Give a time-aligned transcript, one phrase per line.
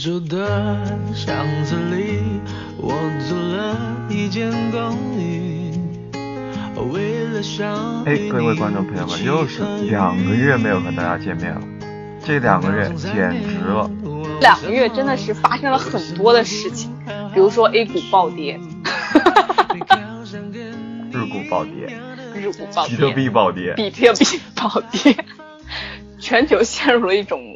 [0.00, 0.78] 你住的
[1.14, 2.40] 巷子里，
[2.78, 2.94] 我
[3.28, 3.76] 租了
[4.08, 5.74] 一间公寓。
[6.90, 11.60] 为了相哎，各位观众朋友们，又是两个月没有和大家见面了，
[12.24, 13.90] 这两个月简直了。
[14.40, 16.90] 两个月真的是发生了很多的事情，
[17.34, 18.56] 比如说 A 股暴跌，
[21.12, 21.94] 日股暴跌，
[22.34, 25.14] 日股暴跌，比特币暴跌，比特币暴跌，
[26.18, 27.49] 全球陷入了一种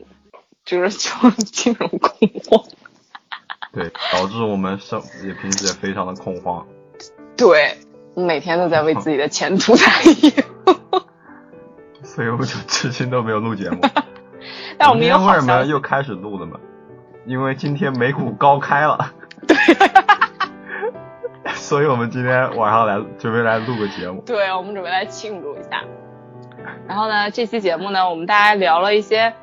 [0.65, 2.11] 就是就 金融恐
[2.49, 2.65] 慌。
[3.73, 6.67] 对，导致我们生也平时也非常的恐慌。
[7.37, 7.77] 对，
[8.15, 9.87] 每天都在为自己的前途担
[10.23, 11.03] 忧。
[12.03, 13.79] 所以我就至今都没有录节目。
[14.79, 16.59] 但我们为什么又开始录了嘛？
[17.27, 19.13] 因为今天美股高开了，
[19.49, 19.57] 对，
[21.55, 24.23] 所以我们今天晚上来准备来录个节目。
[24.27, 25.83] 对，我们准备来庆祝一下。
[26.87, 29.35] 然后呢，这期节目呢，我们大家聊了一些，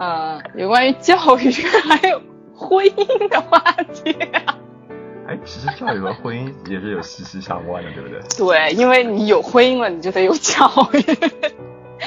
[0.00, 2.20] 嗯、有关于教育还有
[2.54, 3.60] 婚姻的话
[3.92, 4.16] 题。
[5.28, 8.20] 哎，其实教育和婚姻也是有息息相关的，对不对？
[8.36, 11.02] 对，因为你有婚姻了，你就得有教育，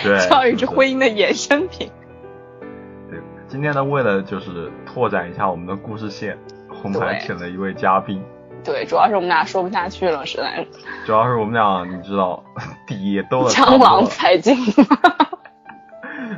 [0.03, 1.89] 对，教育是婚姻的衍生品。
[3.09, 6.35] 对，今天呢，为了就是拓展一下我们的故事线，
[6.83, 8.21] 我们还对请了一位嘉宾。
[8.63, 10.67] 对，主要是我们俩说不下去了，实在是
[11.05, 12.43] 主要是我们俩，你知道，
[12.87, 14.57] 底也兜了差江郎才尽。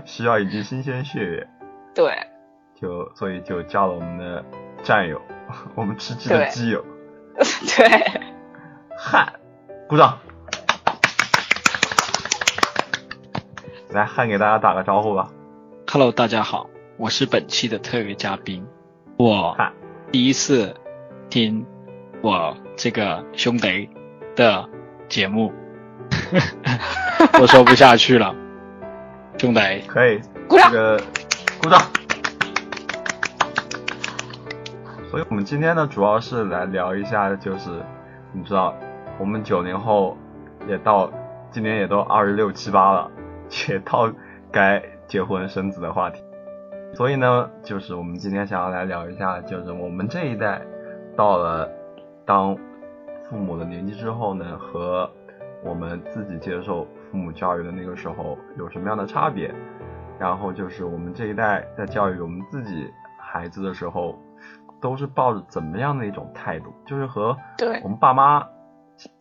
[0.05, 1.47] 需要一剂新鲜血液，
[1.95, 2.15] 对，
[2.79, 4.45] 就所以就叫了我们的
[4.83, 5.19] 战友，
[5.73, 6.85] 我们吃鸡的基友。
[7.35, 8.21] 对，
[8.95, 9.33] 汉，
[9.89, 10.19] 鼓掌。
[13.89, 15.31] 来，汉给大家打个招呼吧。
[15.91, 18.63] Hello，大家好，我是本期的特约嘉宾。
[19.17, 19.57] 我，
[20.11, 20.75] 第一次
[21.29, 21.65] 听
[22.21, 23.89] 我这个兄弟
[24.35, 24.69] 的
[25.09, 25.51] 节目，
[27.41, 28.35] 我说不下去了，
[29.37, 30.97] 兄弟，可以，鼓掌这个
[31.61, 31.79] 鼓掌。
[35.11, 37.69] 所以我们今天呢，主要是来聊一下，就是
[38.31, 38.73] 你知道，
[39.19, 40.17] 我们九零后
[40.67, 41.11] 也到
[41.51, 43.11] 今年也都二十六七八了，
[43.67, 44.09] 也到
[44.51, 46.23] 该结婚生子的话题。
[46.93, 50.61] 所以呢，就是我们今天想要来聊一下，就是我们这一代
[51.15, 51.69] 到了
[52.25, 52.57] 当
[53.29, 55.09] 父母的年纪之后呢，和
[55.63, 59.49] 我们自己接受父母教育的那个时候有什么样的差别？
[60.19, 64.19] 然后就是我们这一代在教育我们自己孩子的时候，
[64.81, 66.73] 都是抱着怎么样的一种态度？
[66.85, 68.45] 就是和对我们爸妈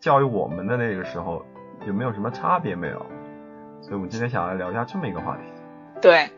[0.01, 1.41] 教育我们的那个时候
[1.87, 2.99] 有没有什么差别没有？
[3.79, 5.43] 所以我们今天想来聊一下这么一个话题。
[6.01, 6.29] 对，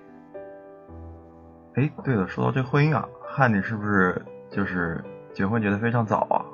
[1.74, 5.04] 哎，对了，说到这婚姻啊，汉你是不是就是
[5.34, 6.46] 结婚结得非常早啊？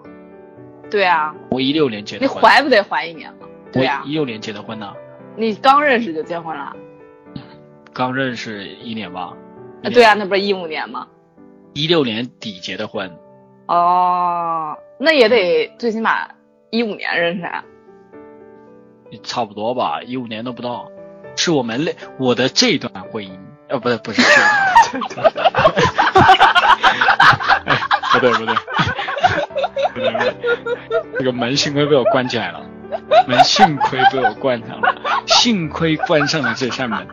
[0.89, 3.29] 对啊，我一六年结的你，怀不得怀一年
[3.81, 3.85] 了？
[3.85, 4.93] 对啊我，一六年结的婚呢，
[5.35, 6.75] 你刚认识就结婚了？
[7.93, 9.33] 刚认识一年吧。
[9.83, 11.07] 啊，对啊，那不是一五年吗？
[11.73, 13.11] 一六年底结的婚，
[13.67, 16.27] 哦，那也得最起码
[16.69, 17.63] 一五年认识啊。
[19.23, 20.87] 差不多吧，一五年都不到。
[21.35, 23.31] 是我们类我的这段婚姻，
[23.67, 24.27] 呃，不对，不是这
[25.15, 25.31] 段，
[27.65, 27.75] 哎，
[28.13, 28.55] 不对不对，不对不对，
[31.17, 32.61] 这个门幸亏被我关起来了，
[33.27, 34.95] 门幸亏被我关上了，
[35.25, 37.07] 幸亏关上了这扇门，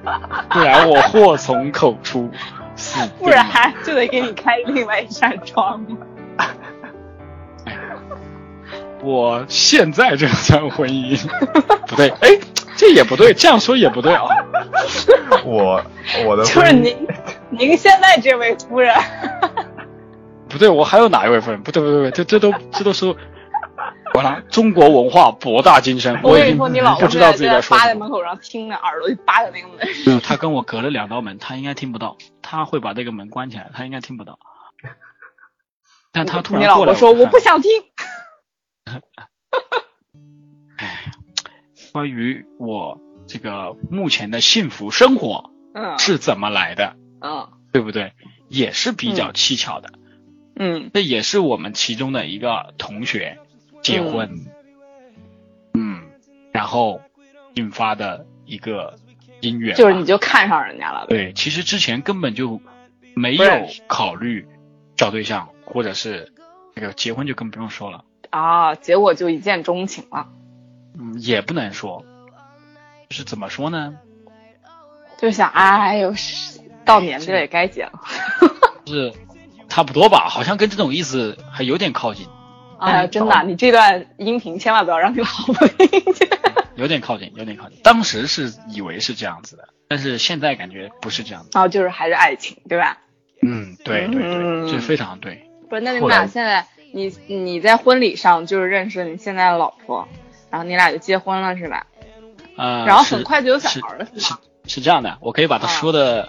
[0.50, 2.30] 不然我祸从口出，
[2.76, 5.84] 死不然就得给你开另外一扇窗。
[5.88, 5.96] 了。
[9.02, 11.18] 我现在这段婚姻。
[11.86, 12.28] 不对，哎，
[12.76, 14.24] 这也不对，这样说也不对啊。
[15.44, 15.82] 我
[16.26, 17.08] 我的就是您，
[17.48, 18.94] 您现在这位夫人，
[20.50, 21.62] 不对，我还有哪一位夫人？
[21.62, 23.14] 不对不对不对，这这都这都是
[24.14, 24.42] 完了。
[24.50, 28.06] 中国文化博大精深，已经我跟你说，你老不公知道自己在说扒在什么。
[28.06, 29.78] 门口上听着，耳朵就扒在那个门。
[30.04, 34.38] 没有，他跟我隔了两道门，他应该听不到，他会把这个门关起来，他应该听不到。
[36.12, 37.70] 但他突然过来，老婆说我不想听。
[41.92, 48.12] 关于我这个目前的幸福生活嗯是怎么来的，嗯对不对？
[48.48, 49.90] 也是比较蹊跷的。
[49.92, 49.99] 嗯
[50.92, 53.38] 这也是我们其中的一个同学
[53.82, 54.30] 结婚，
[55.72, 56.02] 嗯，
[56.52, 57.00] 然后
[57.54, 58.98] 引发的一个
[59.40, 59.74] 姻缘。
[59.74, 61.06] 就是你就看上人家了呗。
[61.08, 62.60] 对，其实之前根本就
[63.14, 63.44] 没有
[63.86, 64.46] 考虑
[64.96, 66.30] 找对象，或者是
[66.74, 70.28] 那个结婚就更不用说了，啊，结果就一见钟情了，
[70.98, 72.04] 嗯，也不能说，
[73.08, 73.96] 就是怎么说呢？
[75.18, 77.92] 就想哎呦，是到年纪了也该结了。
[78.86, 79.12] 是
[79.70, 82.26] 差不多吧，好像跟这种意思还有点靠近，
[82.78, 86.28] 哎呀，真的，你这段音频千万不要让你老婆听见。
[86.76, 87.78] 有点靠近，有点靠近。
[87.82, 91.50] 当时是以为是这样子的，但是现在感觉不是这样子。
[91.54, 92.98] 哦就是还是爱情，对吧？
[93.42, 95.46] 嗯，对对嗯对，这非常对。
[95.68, 100.08] 不是，那你们俩现在，你你在婚礼上就是认识你现在的老婆，
[100.50, 101.86] 然后你俩就结婚了是吧？
[102.56, 104.34] 呃，然后很快就有小孩了是
[104.66, 106.28] 是这样的，我可以把它啊说的，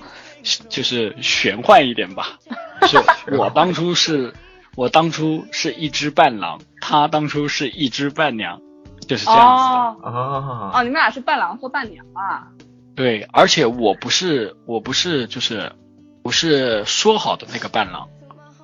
[0.69, 2.39] 就是玄幻一点吧。
[2.87, 2.97] 是
[3.37, 4.33] 我当初是，
[4.75, 8.59] 我当初是一只伴郎，他当初是一只伴娘，
[9.07, 10.09] 就是这样子的。
[10.09, 12.47] 哦你们俩是伴郎或伴娘啊？
[12.95, 15.71] 对，而且我不是，我不是，就是
[16.23, 18.09] 不是说好的那个伴郎，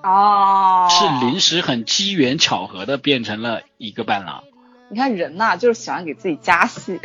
[0.03, 4.43] 哦，是临时很机缘巧合的变成了一个伴郎。
[4.89, 6.99] 你看人呐、就是喜欢给自己加戏。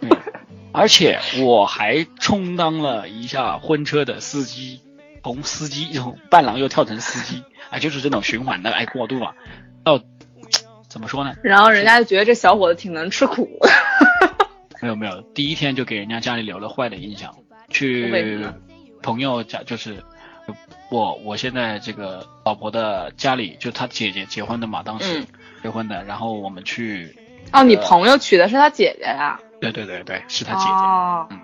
[0.00, 0.10] 对，
[0.72, 4.80] 而且我还充当了一下婚车的司机，
[5.22, 9.34] 从司机从伴郎又跳成司机，哎，就是这种循环的哎过渡啊，
[9.84, 10.00] 到
[10.88, 11.34] 怎么说呢？
[11.42, 13.48] 然后人家就觉得这小伙子挺能吃苦。
[14.80, 17.34] 没有没有，第一天就给人家家里留了坏的印象，
[17.68, 18.44] 去
[19.02, 20.02] 朋友家就是。
[20.90, 25.26] 我我现在这个老婆的家里，就她姐姐结婚的嘛，当时嗯
[25.62, 27.16] 结婚的，然后我们去，
[27.52, 31.40] 哦，你朋友娶的是他姐姐呀、对对对对，是他姐姐，哦，嗯，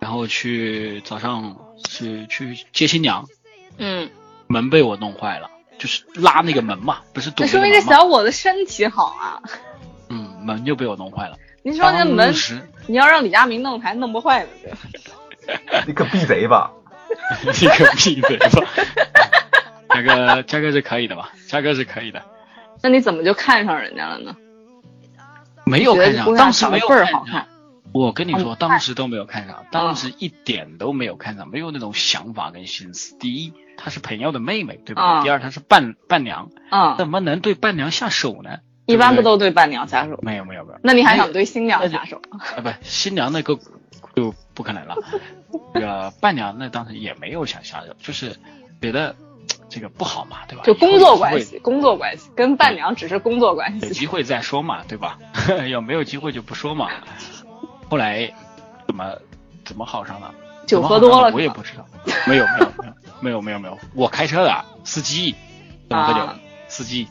[0.00, 1.56] 然后去早上
[1.88, 3.24] 是去接新娘，
[3.78, 4.10] 嗯，
[4.48, 5.48] 门被我弄坏了，
[5.78, 9.40] 就是拉那个门嘛，不是堵那说明这小伙子身体好啊。
[10.10, 11.36] 嗯，门就被我弄坏了。
[11.62, 12.34] 你说那门
[12.86, 14.48] 你要让李佳明弄还弄不坏呢。
[15.86, 16.70] 你可闭贼吧！
[17.44, 18.60] 你个闭贼吧，
[19.94, 21.30] 嘉哥，嘉哥是可以的吧？
[21.46, 22.22] 嘉哥是可以的，
[22.82, 24.34] 那你怎么就看上人家了呢？
[25.68, 27.46] 没有看上，当时没有看上。
[27.92, 33.16] 我跟你说，当时都没有看上，当时一点都没有看上，没有那种想法跟心思。
[33.18, 35.02] 第一，她是朋友的妹妹，对不对？
[35.02, 38.58] 啊第二，她是伴伴娘，啊，怎么能对伴娘下手呢？
[38.84, 40.18] 一般不都对伴娘下手？
[40.22, 40.78] 没有没有没有。
[40.82, 42.20] 那你还想对新娘下手？
[42.30, 43.58] 啊，不，新娘那个
[44.14, 44.94] 就不可能了。
[45.72, 48.36] 那个伴娘那当时也没有想下手，就是
[48.82, 49.16] 觉得
[49.68, 50.62] 这个不好嘛，对吧？
[50.64, 53.86] 就工作关系，工作关系跟伴娘只是工作关系。
[53.86, 55.18] 有机会再说嘛，对吧？
[55.68, 56.88] 有没有机会就不说嘛。
[57.88, 58.32] 后来
[58.86, 59.12] 怎么
[59.64, 60.30] 怎么好上的？
[60.66, 61.86] 酒喝多了我也不知道。
[62.26, 65.34] 没有没有没有没有没有没有，我开车的司机
[65.88, 66.20] 怎么喝酒？
[66.20, 67.08] 啊司机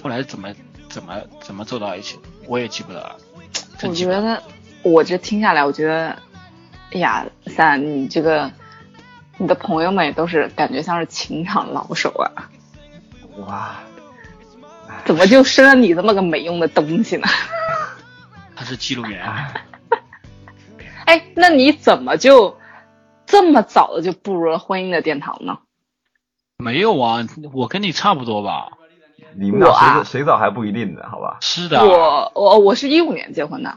[0.00, 0.54] 后来怎么
[0.88, 2.18] 怎么怎么走到一起？
[2.46, 3.16] 我也记不得了。
[3.82, 3.92] 我。
[3.92, 4.40] 觉得
[4.82, 6.16] 我这听下来，我觉得，
[6.92, 8.50] 哎呀，三，你这个
[9.40, 12.50] 你的朋友们也都是感觉像是情场老手啊，
[13.38, 13.80] 哇，
[15.06, 17.26] 怎么就生了你这么个没用的东西呢？
[18.54, 19.26] 他是记录员。
[21.06, 22.54] 哎，那你怎么就
[23.24, 25.58] 这么早的就步入了婚姻的殿堂呢？
[26.58, 28.68] 没有啊，我跟你差不多吧。
[29.34, 31.38] 你们谁早谁早还不一定呢，好吧？
[31.40, 33.74] 是的，我我我是一五年结婚的，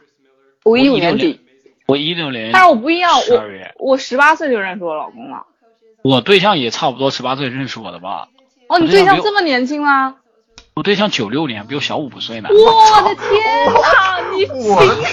[0.66, 1.40] 我一五年底，
[1.86, 5.46] 我一六年，但是我不一样，十二月，我我十八岁就认识我老公了。
[6.04, 8.28] 我对象也差不多十八岁认识我的吧。
[8.68, 10.16] 哦，你对象这么年轻吗？
[10.76, 12.50] 我对象九六年，比我小五岁呢。
[12.50, 14.20] 我的 天哪！
[14.32, 14.56] 你禽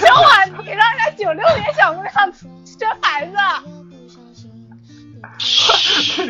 [0.00, 2.12] 兽啊你让人家九六年小姑娘
[2.64, 3.32] 生孩子？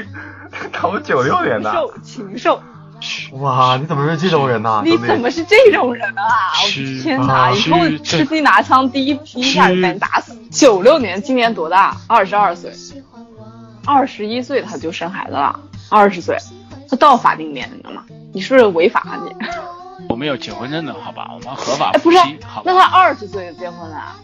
[0.73, 2.61] 他们九六年的，受禽兽！
[3.41, 4.83] 哇，你怎么认识这种人呢？
[4.85, 6.23] 你怎么是这种人啊？
[6.63, 7.51] 我的天哪！
[7.53, 10.37] 以后吃鸡拿枪第一批一下就把你打死。
[10.51, 11.97] 九六年，今年多大？
[12.09, 12.73] 二十二岁，
[13.85, 15.59] 二十一岁他就生孩子了，
[15.89, 16.37] 二十岁，
[16.89, 18.05] 他到法定年龄了吗？
[18.33, 19.35] 你是不是违法啊你？
[20.09, 21.31] 我们有结婚证的好吧？
[21.35, 22.73] 我们合法哎，不是好吧？
[22.73, 24.17] 那他二十岁就结婚了啊？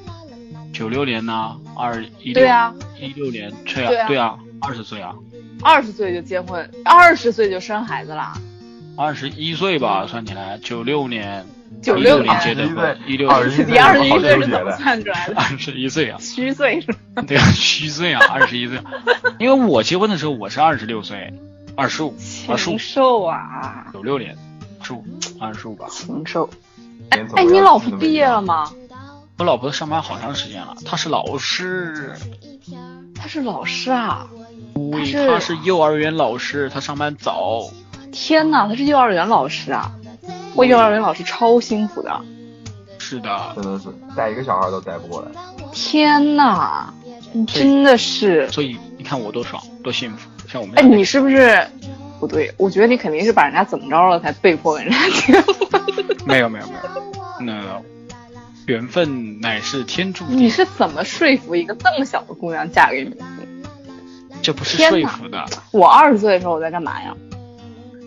[0.72, 5.14] 九六年呢，二一六对啊，一六年，对啊，对啊，二十岁啊，
[5.62, 8.32] 二十岁就结婚，二十岁就生孩子了。
[8.96, 11.46] 二十一岁吧，算起来，九六年，
[11.82, 15.34] 96 16年结的21岁婚，一六21岁你二十一岁是怎么算出来的？
[15.36, 17.22] 二十一岁啊，虚岁是吧？
[17.26, 18.78] 对啊，虚岁啊，二十一岁，
[19.38, 21.32] 因为我结婚的时候我是二十六岁，
[21.76, 22.14] 二十五，
[22.48, 24.36] 二十五禽，兽啊，九六年，
[24.80, 25.04] 二十五，
[25.40, 25.86] 二十五吧。
[25.90, 26.48] 禽兽！
[27.10, 28.70] 哎哎，你老婆毕业了吗？
[29.38, 32.14] 我老婆上班好长时间了，她是老师，
[33.14, 34.26] 她是老师啊！
[35.28, 37.68] 她是幼儿园老师，她上班早。
[38.10, 39.92] 天哪，她是幼儿园老师啊！
[40.56, 42.20] 我幼儿园老师超辛苦的。
[42.98, 45.28] 是的，真的是带一个小孩都带不过来。
[45.72, 46.92] 天哪，
[47.32, 48.48] 你真的是！
[48.50, 50.28] 所以你看我多爽，多幸福。
[50.48, 51.64] 像我们哎，你是不是
[52.18, 52.52] 不对？
[52.56, 55.54] 我觉得你肯定是把人家怎么着了，才被迫跟人家结婚。
[56.24, 57.82] 没有没有没有，那
[58.66, 63.14] 缘分乃是天注定，你是怎么说服一个这么小的姑娘嫁给你？
[64.42, 65.44] 这不是说服的。
[65.70, 67.14] 我二十岁的时候我在干嘛呀？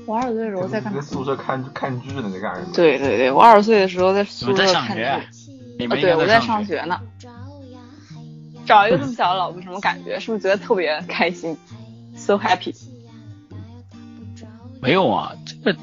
[0.09, 1.05] 我二十岁的时候在干嘛在？
[1.05, 2.69] 宿舍看看剧呢，在干什么？
[2.73, 4.73] 对对对，我二十岁的时候在宿舍看剧。
[4.73, 5.21] 上学啊？
[5.77, 6.99] 你啊，们对，我在上上学呢。
[8.65, 10.19] 找一个这么小的老婆，什么感觉？
[10.19, 11.55] 是不是觉得特别开心
[12.15, 12.75] ？So happy。
[14.81, 15.79] 没有啊，这个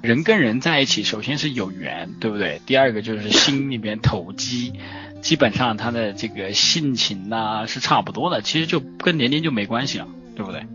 [0.00, 2.62] 人跟人在一起，首先是有缘，对不对？
[2.64, 4.72] 第二个就是心里面投机，
[5.20, 10.66] 基本上他的这个性情呐、是差不多的，其实就跟年龄就没关系了，对不对？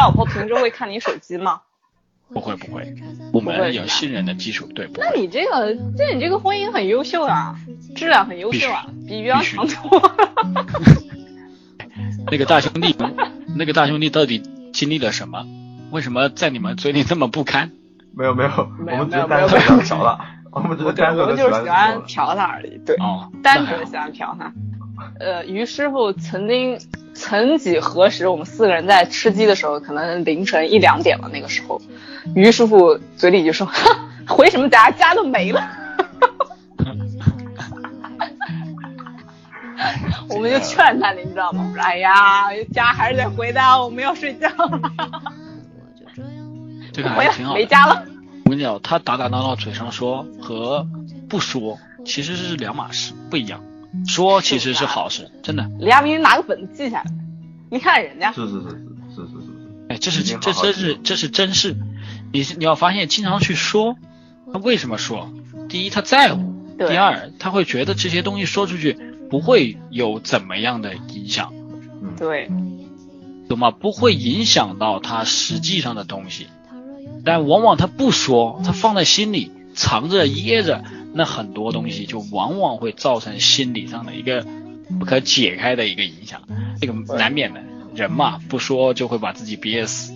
[0.00, 1.60] 老婆平时会看你手机吗？
[2.32, 2.94] 不会不会，
[3.34, 5.10] 我们有信任的基础，对，不那。
[5.10, 7.54] 你这个，这你这个婚姻很优秀啊，
[7.94, 10.12] 质量很优秀啊，比袁必须长多。
[12.30, 12.96] 那个大兄弟，
[13.56, 14.42] 那个大兄弟到底
[14.72, 15.44] 经历了什么？
[15.90, 17.70] 为什么在你们嘴里这么不堪？
[18.16, 20.18] 没有没有，我们只是没有单纯的嫖了，
[20.50, 22.96] 我们只是对，单我们就是喜纯的欢欢嫖他而已，对，
[23.42, 24.52] 单纯的喜欢嫖他。
[25.18, 26.78] 呃，于师傅曾经，
[27.14, 31.80] 曾几何时，我们四个人在吃鸡的时候，可能凌晨一两点了，那个时候，
[32.34, 34.90] 于师傅嘴里就说：“哼， 回什么家？
[34.90, 35.62] 家都没了。
[40.30, 41.64] ”我们就劝他，你知道吗？
[41.68, 44.80] 我说：“哎呀，家还是得回的，我们要睡觉了。
[46.92, 47.58] 这个还挺好的。
[47.60, 48.04] 没家了。”
[48.46, 50.86] 我跟你讲，他打打闹闹嘴上说和
[51.28, 53.62] 不说其实是两码事，不一样。
[54.06, 55.70] 说其实是好事，真的。
[55.78, 57.04] 李亚明，你拿个本子记下来。
[57.70, 58.68] 你看人家，是是是是
[59.14, 59.46] 是是是。
[59.88, 61.76] 哎，这是这真是，这是真事。
[62.32, 63.96] 你你要发现，经常去说，
[64.52, 65.32] 他为什么说？
[65.68, 66.54] 第一，他在乎。
[66.78, 68.96] 第二，他会觉得这些东西说出去
[69.28, 71.52] 不会有怎么样的影响。
[72.16, 72.50] 对，
[73.48, 73.70] 懂吗？
[73.70, 76.46] 不会影响到他实际上的东西。
[77.24, 80.82] 但往往他不说，他放在心里，藏着掖着。
[81.12, 84.46] 那很多东西就往往会造成心理上的一个
[84.98, 86.40] 不可解开的一个影响，
[86.80, 87.60] 这个难免的。
[87.92, 90.12] 人嘛，不说就会把自己憋死。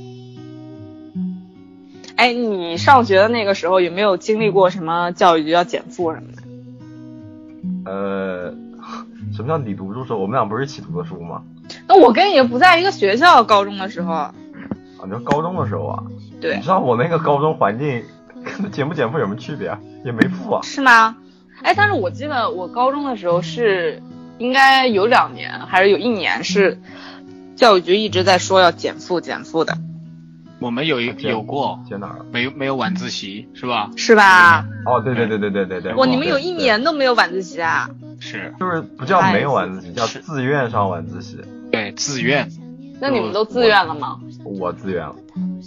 [2.15, 7.91] 哎，你上学的那个时候有没有经历过什么教育局要减负什么的？
[7.91, 8.55] 呃，
[9.35, 10.21] 什么叫你读书时候？
[10.21, 11.43] 我们俩不是一起读的书吗？
[11.89, 14.35] 那我跟你不在一个学校，高中的时候，啊，
[15.05, 16.05] 你说高中的时候啊？
[16.41, 18.05] 对你，知道我那个高中环境
[18.45, 19.81] 跟减不减负有什么区别啊？
[20.05, 20.61] 也没负啊。
[20.63, 21.17] 是吗？
[21.63, 24.03] 哎，但是我记得我高中的时候是
[24.39, 26.79] 应该有两年还是有一年是
[27.57, 29.79] 教育局一直在说要减负减负的，
[30.59, 32.17] 我们有一有过，减哪？
[32.33, 33.91] 没没有晚自习是吧？
[33.97, 34.67] 是吧？
[34.85, 35.95] 哦，对对对对对对对。
[35.95, 37.89] 哇，你们有一年都没有晚自习啊？
[38.21, 41.39] 是就是不叫没有晚自习，叫自愿上晚自习。
[41.71, 42.49] 对自愿，
[43.05, 44.19] 那你们都自愿了吗？
[44.45, 45.15] 我自愿了。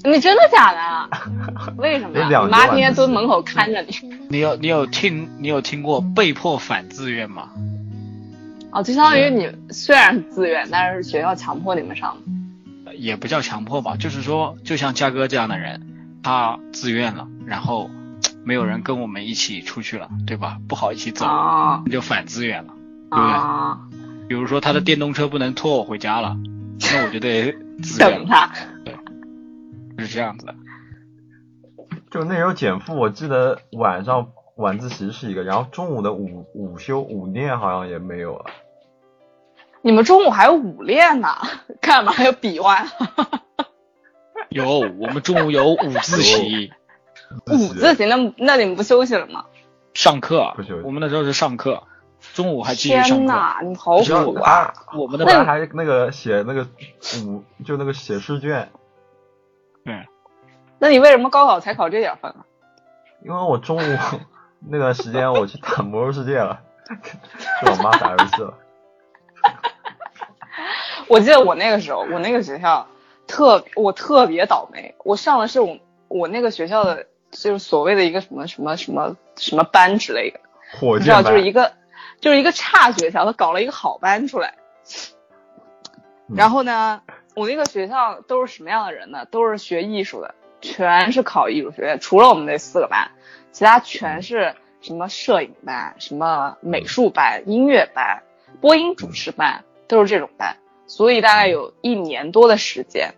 [0.03, 1.09] 你真的假的？
[1.77, 2.41] 为什么呀？
[2.43, 3.93] 你妈天天蹲门口看着你。
[4.27, 7.49] 你有你有听你有听过被迫反自愿吗？
[8.71, 12.95] 哦，就相当于你虽然是自愿，但是学校强迫你们上的。
[12.95, 15.85] 也不叫强迫吧，就是说，就像嘉哥这样的人，
[16.23, 17.87] 他自愿了，然后
[18.43, 20.57] 没有人跟我们一起出去了，对吧？
[20.67, 22.73] 不好一起走，啊那就反自愿了。
[23.11, 23.77] 对不对啊！
[24.27, 26.35] 比如说他的电动车不能拖我回家了，
[26.79, 27.51] 那我就得
[27.99, 28.51] 等他。
[29.97, 30.55] 就是这样子的。
[32.09, 38.45] 就那时候减负，我记得晚上晚自习是一个，然后中午的午午休午练好像也没有了。
[39.81, 41.29] 你们中午还有午练呢，
[41.81, 42.85] 干嘛要比划？
[44.49, 46.71] 有，我们中午有午自习，
[47.47, 49.45] 午自习那那你们不休息了吗？
[49.93, 51.83] 上课不休息，我们那时候是上课，
[52.37, 53.07] 中午还继续上课。
[53.15, 54.71] 天哪，你好苦啊！
[54.95, 56.67] 我们的后来还那个写那个
[57.25, 58.69] 五就那个写试卷，
[59.83, 60.07] 对，
[60.77, 62.45] 那你为什么高考才考这点分啊？
[63.25, 63.97] 因为我中午
[64.69, 66.61] 那段时间我去打魔兽世界了，
[67.63, 68.53] 跟我妈打游戏了。
[71.09, 72.85] 我记得我那个时候，我那个学校
[73.25, 75.75] 特我特别倒霉，我上的是我
[76.07, 80.39] 我那个学校的就是所谓的一个什么什么什么什么班之类的，
[80.79, 81.73] 火你知道就是一个
[82.19, 84.55] 就是一个差学校，他搞了一个好班出来。
[86.29, 87.01] 嗯然后呢，
[87.35, 89.25] 我那个学校都是什么样的人呢？
[89.31, 93.11] 都是学艺术的，全是考艺术学院，除了我们那四个班，
[93.53, 98.23] 其他全是什么摄影班、什么美术班、音乐班、
[98.59, 100.57] 播音主持班，都是这种班。
[100.85, 103.13] 所以大概有一年多的时间，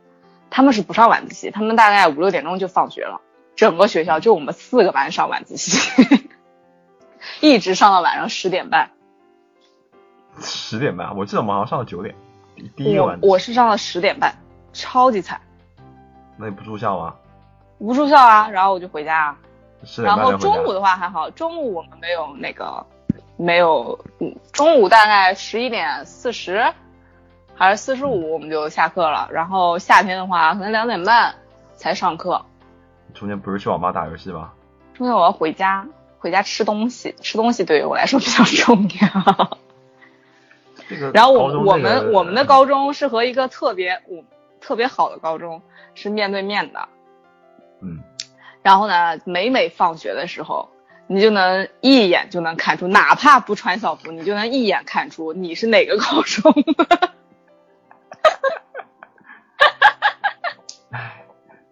[0.51, 3.21] 他们是不上晚自习，他们大概五六点钟就放学了，
[3.55, 5.79] 整个学校就我们四个班上晚自习，
[7.41, 8.89] 一直上到晚上十点半。
[10.41, 12.15] 十点半，我记得我们好像上到九点，
[12.55, 14.33] 第第一个我晚我是上到十点半，
[14.71, 15.41] 超级惨，
[16.37, 17.15] 那你不住校吗？
[17.77, 19.37] 不住校啊，然后我就回家啊。
[19.83, 22.85] 十点然后中午的话还好，中午我们没有那个
[23.35, 26.65] 没有，嗯，中午大概十一点四十
[27.55, 29.27] 还是四十五我们就下课了。
[29.31, 31.35] 然后夏天的话可能两点半
[31.75, 32.45] 才上课，
[33.13, 34.51] 中间不是去网吧打游戏吗？
[34.93, 35.85] 中间我要回家，
[36.19, 39.57] 回家吃东西，吃东西对于我来说比较重要。
[40.87, 44.23] 这个然后我我们我们的高中是和一个特别我
[44.59, 45.61] 特别好的高中
[45.93, 46.89] 是面对面的，
[47.81, 47.99] 嗯，
[48.63, 50.69] 然后呢，每每放学的时候，
[51.07, 57.11] 你就能一眼就能看出，哪怕不穿校服，你就能一眼看出你是哪个高中的。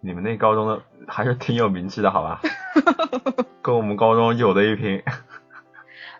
[0.00, 2.40] 你们那高中的还是挺有名气的，好吧？
[3.62, 5.02] 跟我们高中有的一拼。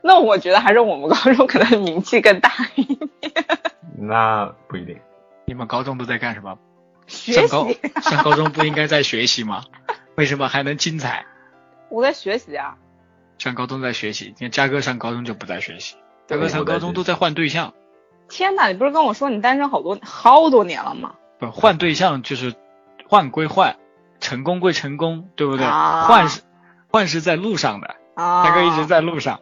[0.03, 3.11] 那我觉得还是我们高中可能名气更大一点。
[3.99, 4.99] 那不一定。
[5.47, 6.57] 你们高中都在干什么？
[7.07, 9.63] 学上高习，上高中不应该在学习吗？
[10.17, 11.25] 为什么还能精彩？
[11.89, 12.77] 我在学习啊。
[13.39, 17.73] 上高中在学习，你看嘉哥上高中就不在学习，嘉哥上高中都在换对象，
[18.29, 21.15] 天哪，你不是跟我说你单身好多好多年了吗？
[21.39, 22.55] 不换对象就是
[23.09, 23.77] 换归换，
[24.21, 25.67] 成功归成功，对不对？
[25.67, 26.43] 啊换是
[26.91, 29.41] 幻是在路上的，啊，嘉哥一直在路上。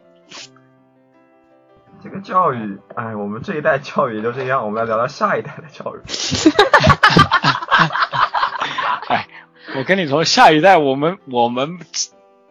[2.03, 5.99] 这个教育，哎，我们这一代教育也就这样，我们来聊聊下一代的教育。
[9.09, 9.27] 哎，
[9.75, 11.79] 我跟你说，下一代我们我们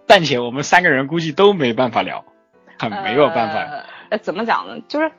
[0.07, 2.25] 暂且我们三个人估计都没办法聊，
[2.79, 3.61] 很没有办法。
[3.61, 4.83] 呃呃，怎么讲呢？
[4.89, 5.13] 就是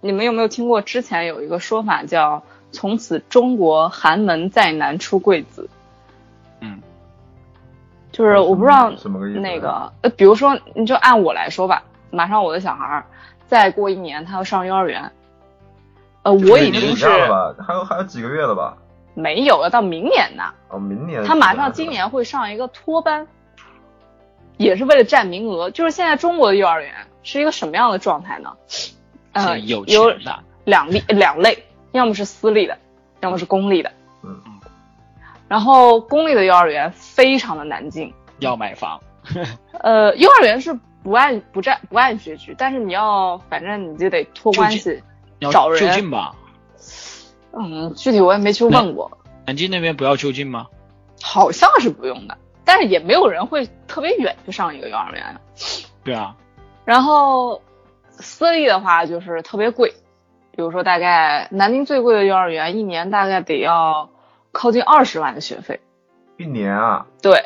[0.00, 5.68] 你们有没有听过之前有一个说法叫“从此中国寒门再难出贵子”？
[6.60, 6.80] 嗯，
[8.12, 9.40] 就是我不知道什么个意思？
[9.40, 13.04] 那个呃，比如说你就按我来说吧，马上我的小孩儿
[13.46, 15.10] 再过一年他要上幼儿园，
[16.22, 17.64] 呃，我已经是了吧？
[17.66, 18.76] 还有还有几个月了吧？
[19.14, 20.44] 没有要到明年呢。
[20.68, 23.26] 哦，明年他马上今年会上一个托班，
[24.56, 25.70] 也是为了占名额。
[25.70, 28.52] 就是现在中国的幼儿园是一个什么样的状态呢？
[29.32, 30.10] 呃，有有，
[30.64, 32.78] 两类两类，要么是私立的，
[33.20, 33.90] 要么是公立的。
[34.22, 34.40] 嗯
[35.50, 39.00] 然后公立的幼儿园非常的难进，要买房，
[39.82, 45.02] 呃，幼儿园是不按不占不按学区，但是你要反正你就得托关系
[45.50, 46.32] 找人就近吧？
[47.52, 49.10] 嗯，具体我也没去问过，
[49.44, 50.68] 南京那边不要就近吗？
[51.20, 55.40] 好像是不用的，但是也没有人会特别远去上一个幼儿园。
[56.04, 56.36] 对啊，
[56.84, 57.60] 然后
[58.10, 59.92] 私立的话就是特别贵，
[60.52, 64.08] 比如说大概南京最贵的幼儿园一年大概得要
[64.52, 65.80] 靠近二十万的学费，
[66.36, 67.40] 一年啊，对，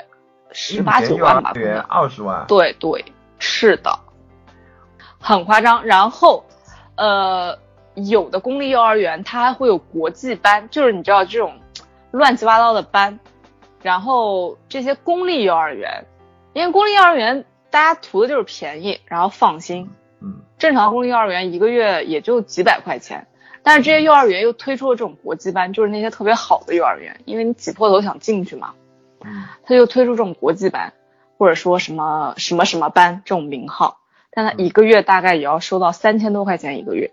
[0.53, 2.45] 十八九万吧，一年幼儿园二十万。
[2.47, 3.05] 对对，
[3.38, 3.99] 是的，
[5.19, 5.85] 很夸张。
[5.85, 6.45] 然后，
[6.97, 7.59] 呃，
[7.95, 11.61] 有的公立幼儿园它还会有国际班，就是你知道这种
[12.11, 13.19] 乱七八糟的班。
[13.83, 16.07] 然后这些公立幼儿园，
[16.55, 19.90] 因为公立幼儿园大家图的就是便宜，然后放心。
[20.23, 23.27] 嗯，正常公立幼儿园一个月也就几百块钱，
[23.64, 28.74] 但是这些幼儿园又推出了这种国际班，就是那些特别好的幼儿园，因为你挤破头想进去嘛，
[29.24, 30.92] 嗯，他就推出这种国际班，
[31.38, 33.98] 或者说什么什么什么班这种名号，
[34.31, 37.11] 但他一个月大概也要收到三千多块钱一个月。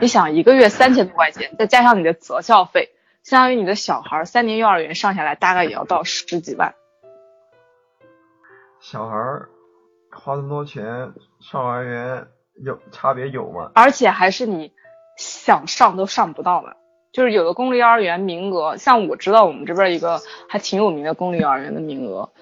[0.00, 2.90] 你想一个月三千多块钱，再加上你的择校费，
[3.22, 6.74] 相当于你的小孩三年幼儿园上下来大概也要到十几万。
[8.80, 9.48] 小孩儿
[10.12, 10.84] 花那么多钱
[11.40, 12.26] 上幼儿园
[12.64, 13.72] 有差别有吗？
[13.74, 14.72] 而且还是你
[15.16, 16.76] 想上都上不到了。
[17.12, 22.32] 就是有的公立幼儿园名额，像我知道我们这边一个还挺有名的公立幼儿园的名额，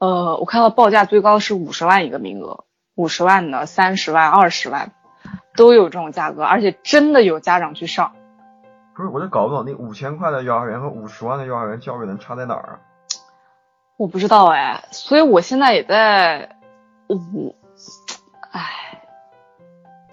[0.00, 2.64] 呃，我看到报价最高是五十万一个名额，
[2.94, 4.92] 五十万的、三十万、二十万
[5.56, 8.12] 都有这种价格，而且真的有家长去上。
[8.94, 12.80] 不是，我就搞不懂那五千块的幼儿园和五十万的幼儿园教育能差在哪儿啊？
[13.96, 16.56] 我不知道哎，所以我现在也在，
[17.08, 17.16] 我，
[18.52, 18.87] 唉，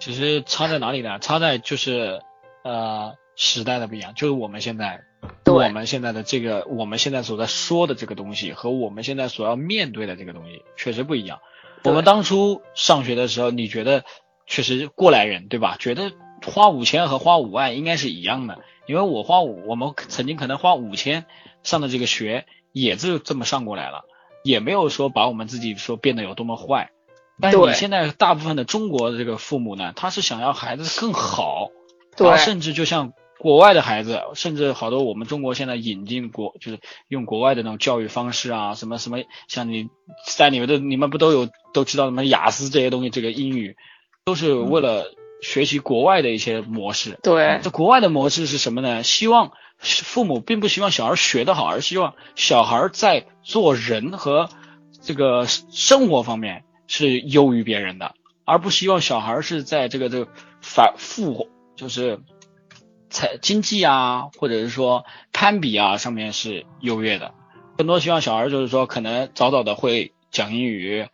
[0.06, 1.18] 其实差在哪里呢？
[1.18, 2.22] 差在就是
[2.62, 5.00] 呃时代的不一样，就是我们现在
[5.42, 11.40] 对我们现在的这个我们现在所在说的这个东西和我们现在所要面对的这个东西确实不一样。
[11.82, 14.04] 我们当初上学的时候，你觉得
[14.46, 15.76] 确实过来人对吧？
[15.76, 16.12] 觉得
[16.46, 21.26] 花五千和花五万应该是一样的，因为我花五，我们曾经可能花五千
[21.64, 24.04] 上的这个学也就这么上过来了，
[24.44, 26.92] 也没有说把我们自己说变得有多么坏。
[27.40, 31.68] 但是你现在大部分的中国的这个父母呢，他是想要孩子更好，
[32.16, 39.18] 对啊甚至就像国外的孩子，甚至好多我们中国现在引进国就是用国外的那种教育方式啊，什么什么，
[39.48, 39.88] 像你
[40.26, 43.76] 在你们的你们不都有都知道什么雅思这些东西，这个英语
[44.24, 45.04] 都是为了
[45.42, 47.18] 学习国外的一些模式。
[47.22, 49.02] 对这国外的模式是什么呢？
[49.02, 54.48] 希望父母并不希望小孩学得好，而希望小孩在做人和
[55.02, 62.20] 这个生活方面是优于别人的，而不希望小孩是在这个这个反复就是
[63.10, 67.34] 财经济啊，或者是说攀比啊上面是优越的。
[67.76, 71.08] 更多希望小孩就是说，可能早早的会讲英语，啊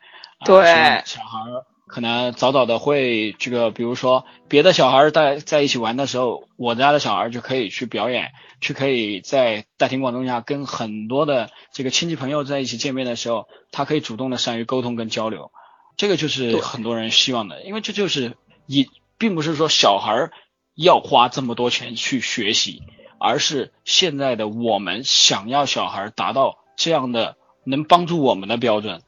[0.44, 1.02] 对。
[1.04, 1.40] 小孩
[1.88, 8.30] 可能早早的会这个，比如说别的小孩在在一起玩的时候，我家的小孩就可以去表演，
[8.60, 15.50] 去可以在大庭广众下跟很多的这个亲戚朋友在一起见面的时候，他可以主动的善于沟通跟交流，
[15.96, 20.30] 这个就是很多人希望的，因为这就是一，并不是说小孩
[20.74, 22.82] 要花这么多钱去学习，
[23.18, 29.02] 而是现在的我们想要小孩达到这样的能帮助我们的标准。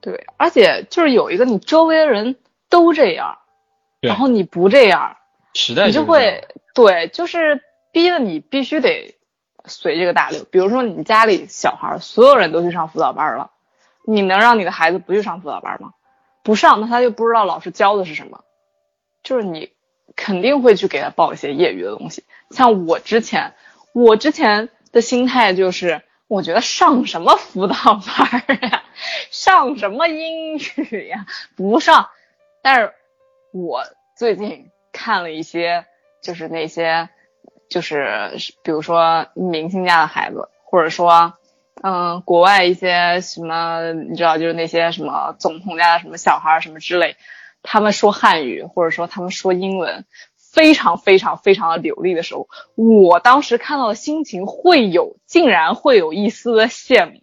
[0.00, 2.36] 对，而且就是有一个你周围的人
[2.68, 3.38] 都这样，
[4.00, 5.16] 然后你不这样，
[5.54, 9.16] 时代你就会对，就是逼得你必须得
[9.64, 10.44] 随这个大流。
[10.44, 13.50] 比如说你家里小孩儿所有人都去上辅导班了，
[14.10, 15.92] 你能让你的孩子不去上辅导班吗？
[16.42, 18.42] 不上，那他就不知道老师教的是什么。
[19.22, 19.74] 就是你
[20.16, 22.24] 肯定会去给他报一些业余的东西。
[22.50, 23.52] 像我之前，
[23.92, 28.82] 我之前的心态就是，我觉得上什么辅导班呀，
[29.30, 32.08] 上什么英语呀，不上。
[32.62, 32.94] 但是
[33.52, 33.82] 我
[34.16, 35.84] 最近看了一些，
[36.22, 37.10] 就是那些，
[37.68, 41.34] 就是比如说明星家的孩子，或者说，
[41.82, 47.16] 嗯，国外一些什么，你知道，就是那些什么总统家的什么小孩什么之类，
[47.62, 50.04] 他们说汉语，或者说他们说英文，
[50.36, 57.20] 非常非常非常的流利的时候，我当时看到的心情会有，竟然会有一丝的羡慕，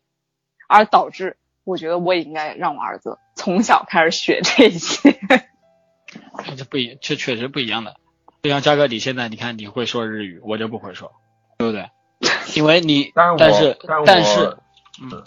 [0.70, 5.18] 而导致我觉得我也应该让我儿子从小开始学这些。
[6.56, 7.96] 这不一，这确实不一样的。
[8.44, 11.12] 就像嘉哥，你现在你看你会说日语，我就不会说，
[11.58, 11.89] 对不对？
[12.56, 14.58] 因为你，但是但是
[15.01, 15.23] 嗯，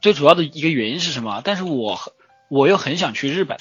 [0.00, 1.40] 最主要的一个原因是什么？
[1.44, 2.12] 但是我很
[2.48, 3.58] 我又很想去日本，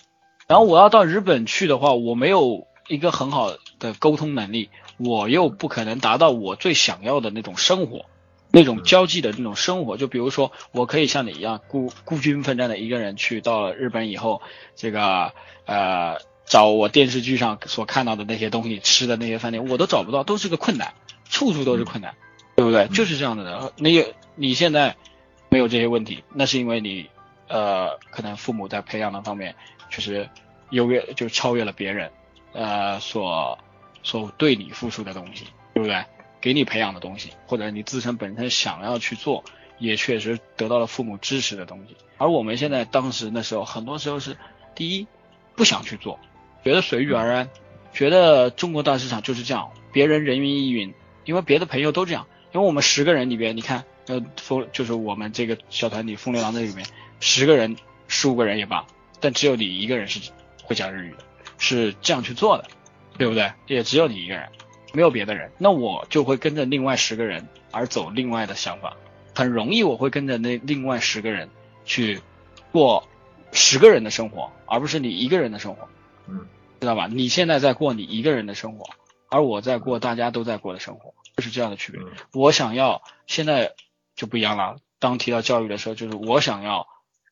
[0.47, 8.05] 然后我要到日本去的话，我没有一个很好的沟通能力，我又不可能达到我最想要的那种生活，
[8.51, 9.95] 那种交际的那种生活。
[9.95, 14.41] 就比如说，我可以像你一样孤孤军奋战的一个人去到了日本以后，
[14.75, 15.33] 这个
[15.65, 20.95] 呃找我电视剧上所看到的那些东西，吃的那些饭店，我都找不到，都是个困难，
[21.29, 22.15] 处处都是困难，
[22.59, 22.87] 对不对？
[22.89, 23.71] 就是这样的人。
[23.77, 24.97] 你有你现在
[25.47, 27.09] 没有这些问题，那是因为你
[27.47, 29.55] 呃可能父母在培养的方面
[29.89, 30.29] 确实
[30.71, 32.11] 优越，就超越了别人，
[32.51, 33.57] 呃所
[34.03, 36.03] 所对你付出的东西，对不对？
[36.41, 39.43] 给你培养的东西，或者你自身本身想要去做，
[39.77, 41.95] 也确实得到了父母支持的东西。
[42.17, 44.35] 而我们现在当时那时候，很多时候是
[44.75, 45.07] 第一
[45.55, 46.19] 不想去做，
[46.65, 47.49] 觉得随遇而安，
[47.93, 50.93] 觉得中国大市场就是这样，别人人云亦云，
[51.23, 52.27] 因为别的朋友都这样。
[52.51, 56.85] 因为我们十个人里边，你看，呃，风就是我们这个小团体风流郎这里面，
[57.19, 57.75] 十个人、
[58.07, 58.85] 十五个人也罢，
[59.19, 60.31] 但只有你一个人是
[60.63, 61.17] 会讲日语的，
[61.57, 62.65] 是这样去做的，
[63.17, 63.51] 对不对？
[63.67, 64.49] 也只有你一个人，
[64.93, 68.95] 没有别的人，那我就会跟着另外十个人而走另外的想法，
[69.35, 71.49] 很容易我会跟着那另外十个人
[71.85, 72.19] 去
[72.71, 73.07] 过
[73.51, 75.87] 十个人的生活，而不是你一个人的生活，
[76.27, 76.47] 嗯，
[76.79, 77.07] 知道吧？
[77.07, 78.89] 你现在在过你一个人的生活，
[79.27, 82.01] 而我在过大家都在过的生活，就是这样的区别。
[82.01, 83.73] 嗯我想要现在
[84.15, 84.77] 就不一样了。
[84.99, 86.85] 当提到教育的时候，就是我想要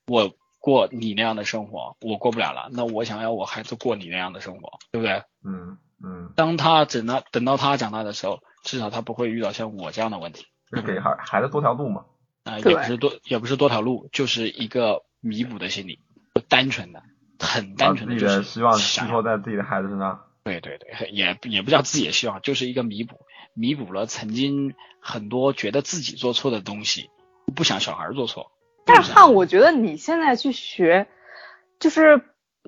[0.06, 5.24] 我过你那样的生活，我过不了了，那我想要我孩子过你那样的生活，对不对？
[5.44, 10.46] 嗯嗯，当他等到等到他长大的时候，至少他不会遇到像我这样的问题。
[10.72, 12.06] 就给孩孩子多条路嘛。
[12.44, 16.00] 啊、对也不是多也不是多条路，就是一个弥补的心理，
[16.48, 17.04] 单纯的，
[17.40, 20.24] 很单纯的希望寄托在自己的孩子身上。
[20.46, 23.20] 对对对，也也不叫自己的希望，就是一个弥补，
[23.58, 27.10] 弥补了曾经很多觉得自己做错的东西，
[27.56, 28.52] 不想小孩做错。
[28.86, 31.08] 但是汉，我觉得你现在去学，
[31.80, 32.22] 就是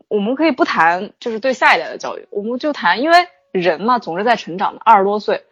[0.07, 4.81] 我们可以不谈，就是对下一代的教育，我们就谈，因为人嘛，总是在成长的。
[4.83, 5.45] 二十多岁，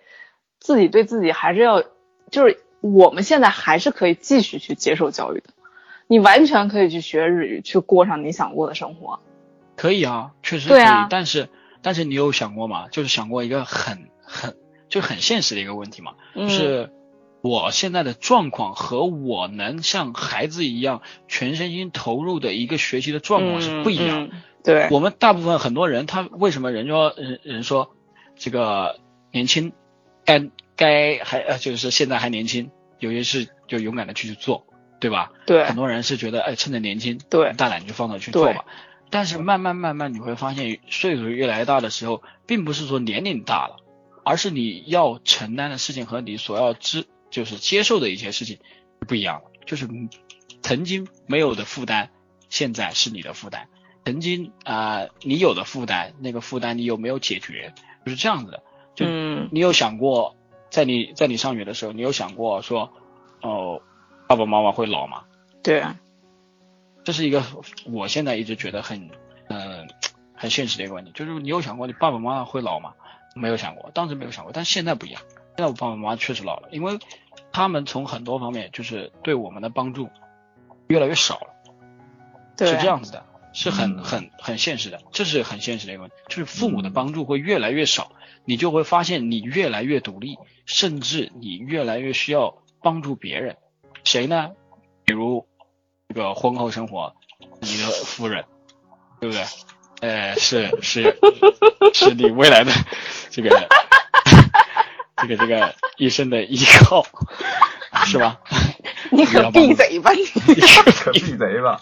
[0.60, 1.84] 自己对自己还是要，
[2.32, 5.52] 就是我们现在还是可以继续去接受教育的。
[6.08, 9.20] 你完全可以去学日语，去过上你想过的生活。
[9.76, 11.50] 可以啊，确实可以，啊但是
[11.82, 12.88] 但是你有想过吗？
[12.90, 14.58] 就是想过一个很很
[14.90, 16.48] 就很现实的一个问题嘛，嗯。
[16.48, 16.92] 就是
[17.42, 24.30] 我现在的状况和我能像孩子一样全身心投入的一个学习的状况是不一样
[24.64, 27.96] 对，我们大部分很多人，他为什么人说人人说
[28.36, 29.00] 这个
[29.32, 29.72] 年轻
[30.26, 32.70] 该该还呃就是现在还年轻，
[33.00, 34.66] 有些事就勇敢的去做，
[35.00, 35.32] 对吧？
[35.46, 35.64] 对。
[35.64, 37.54] 很多人是觉得哎趁着年轻，对。
[37.54, 38.66] 大胆就放手去做吧。
[39.10, 43.78] 但是慢慢慢慢你会发现，岁数越来越大的时候，并不是说年龄大了，
[44.28, 48.60] 而是你要承担的事情和你所要知就是接受的一些事情
[49.08, 49.52] 不一样了。
[49.66, 49.88] 就是
[50.62, 52.10] 曾经没有的负担，
[52.50, 53.70] 现在是你的负担。
[54.04, 57.74] 曾经啊、呃你有的负担，那个负担你有没有解决？
[58.06, 58.64] 就是这样子的。
[58.96, 60.36] 就嗯你有想过，
[60.70, 62.92] 在你在你上学的时候，你有想过说，
[63.42, 63.82] 哦，
[64.28, 65.24] 爸爸妈妈会老吗？
[65.64, 65.98] 对啊，
[67.06, 67.44] 这是一个
[67.86, 69.10] 我现在一直觉得很，
[69.48, 69.88] 嗯、
[70.34, 72.94] 很现实的一个问题，就是你有想过你爸爸妈妈会老吗？
[73.38, 75.22] 没有想过，当时没有想过，但现在不一样，
[75.56, 77.00] 现在我爸爸妈妈确实老了，因为
[77.52, 80.10] 他们从很多方面就是对我们的帮助
[80.88, 81.48] 越来越少了，
[82.58, 84.04] 对，是这样子的，是很嗯。
[84.04, 88.12] 很很现实的，这是很现实的一个问题，就是父母的帮助会越来越少，
[88.46, 93.58] 你就会发现你越来越独立，甚至你越来越需要帮助别人，
[94.04, 94.52] 谁呢？
[95.06, 95.48] 比如
[96.10, 97.16] 这个婚后生活，
[97.62, 98.46] 你的夫人，
[99.20, 99.44] 对不对？
[100.00, 101.18] 呃，是是
[101.94, 102.72] 是你未来的
[103.38, 103.50] 这个
[105.22, 107.06] 这个这个一生的依靠，
[108.06, 108.40] 是吧？
[109.12, 110.26] 你可闭嘴吧你！
[110.26, 111.80] 可闭嘴吧。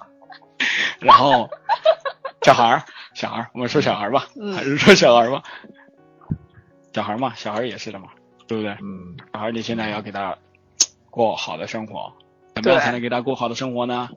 [1.00, 1.50] 然后
[2.42, 5.44] 小孩儿，小孩儿，我们说小孩儿吧，嗯还是说小孩儿吧？
[6.94, 8.10] 小孩儿嘛，小孩儿也是的嘛，
[8.48, 8.72] 对不对？
[8.82, 10.38] 嗯小孩儿你现在要给他
[11.10, 12.12] 过好的生活，
[12.56, 14.10] 怎么样才能给他过好的生活呢？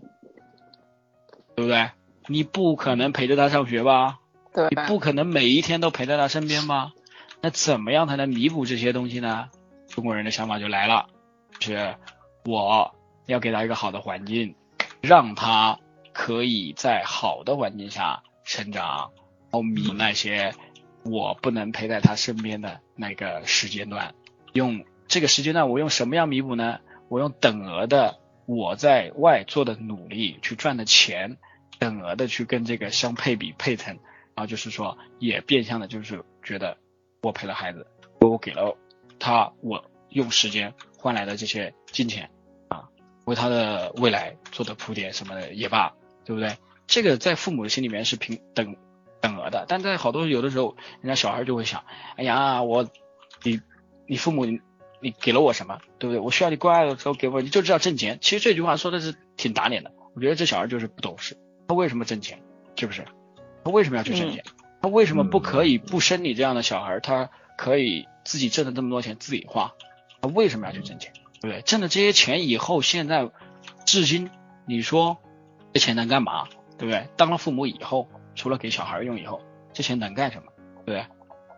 [1.55, 1.89] 对不对？
[2.27, 4.19] 你不可能陪着他上学吧？
[4.53, 6.91] 对你不可能每一天都陪在他身边吧？
[7.41, 9.49] 那怎么样才能弥补这些东西呢？
[9.89, 11.09] 中国人的想法就来了，
[11.61, 11.95] 是
[12.45, 12.95] 我
[13.27, 14.55] 要给他一个好的环境，
[15.01, 15.79] 让他
[16.13, 19.13] 可以在好的环境下成长，
[19.51, 20.53] 然后弥补那些
[21.05, 24.15] 我不能陪在他身边的那个时间段。
[24.53, 26.81] 用这个时间段，我用什么样弥补呢？
[27.09, 31.39] 我用等额的我在外做的努力去赚的钱，
[31.79, 33.95] 等额的去跟这个相配比配成，
[34.35, 36.77] 然后就是说，也变相的就是觉得
[37.23, 37.87] 我陪了孩子，
[38.21, 38.77] 我给了
[39.19, 42.31] 他我用时间换来的这些金钱
[42.69, 42.89] 啊，
[43.25, 45.93] 为他的未来做的铺垫什么的也罢，
[46.25, 46.57] 对不对？
[46.87, 48.77] 这个在父母的心里面是平等
[49.21, 51.85] 等额的，但在好多有的时候，人家小孩就会想，
[52.17, 52.89] 哎呀，我
[53.43, 53.61] 你
[54.07, 54.61] 你父母你
[55.01, 56.21] 你给了我什么，对不对？
[56.21, 58.19] 我需要你关爱的时候给我，你就知道挣钱。
[58.21, 61.37] 其实这句话说的是挺打脸的，我觉得这小孩就是不懂事。
[61.67, 62.41] 他为什么挣钱？
[62.77, 63.05] 是不是？
[63.65, 64.43] 他为什么要去挣钱？
[64.81, 67.01] 他为什么不可以不生你这样的小孩？
[67.01, 69.75] 他可以自己挣了这么多钱自己花，
[70.21, 71.13] 他为什么要去挣钱？
[71.41, 71.63] 对不对？
[71.63, 73.31] 挣了这些钱以后，现在
[73.85, 74.31] 至今
[74.67, 75.19] 你说
[75.73, 76.47] 这钱能干嘛？
[76.79, 77.09] 对不对？
[77.17, 79.41] 当了父母以后，除了给小孩用以后，
[79.73, 80.53] 这钱能干什么？
[80.85, 81.07] 对不对？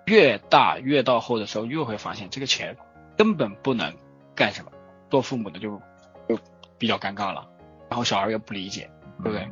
[0.06, 2.76] 越大越到后的时候，越会发现这个钱
[3.16, 3.94] 根本不能
[4.35, 4.70] 干什么。
[5.11, 5.80] 做父母的就
[6.28, 6.38] 就
[6.78, 7.46] 比较尴尬了，
[7.88, 8.90] 然后小孩又不理解，
[9.22, 9.48] 对不对？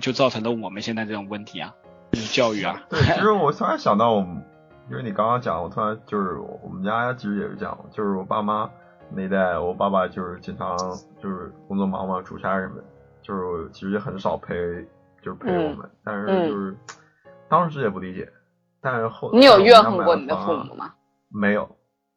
[0.00, 1.85] 就造成了我们现在这种问题啊，就是
[2.24, 2.80] 教育啊。
[2.88, 4.42] 对，其实我突然想到，我们
[4.90, 8.70] 因为你刚刚讲，我突然就是我们家其实也是这样，就是我爸妈
[9.10, 10.76] 那一代，我爸爸就是经常
[11.20, 12.84] 就是工作忙嘛，出差什么的，
[13.22, 14.54] 就是其实也很少陪，
[15.22, 16.76] 就是陪我们，但是就是、
[17.48, 18.28] 当时也不理解，
[18.80, 20.92] 但是后你有怨恨过你的父母吗？
[21.28, 21.68] 没有，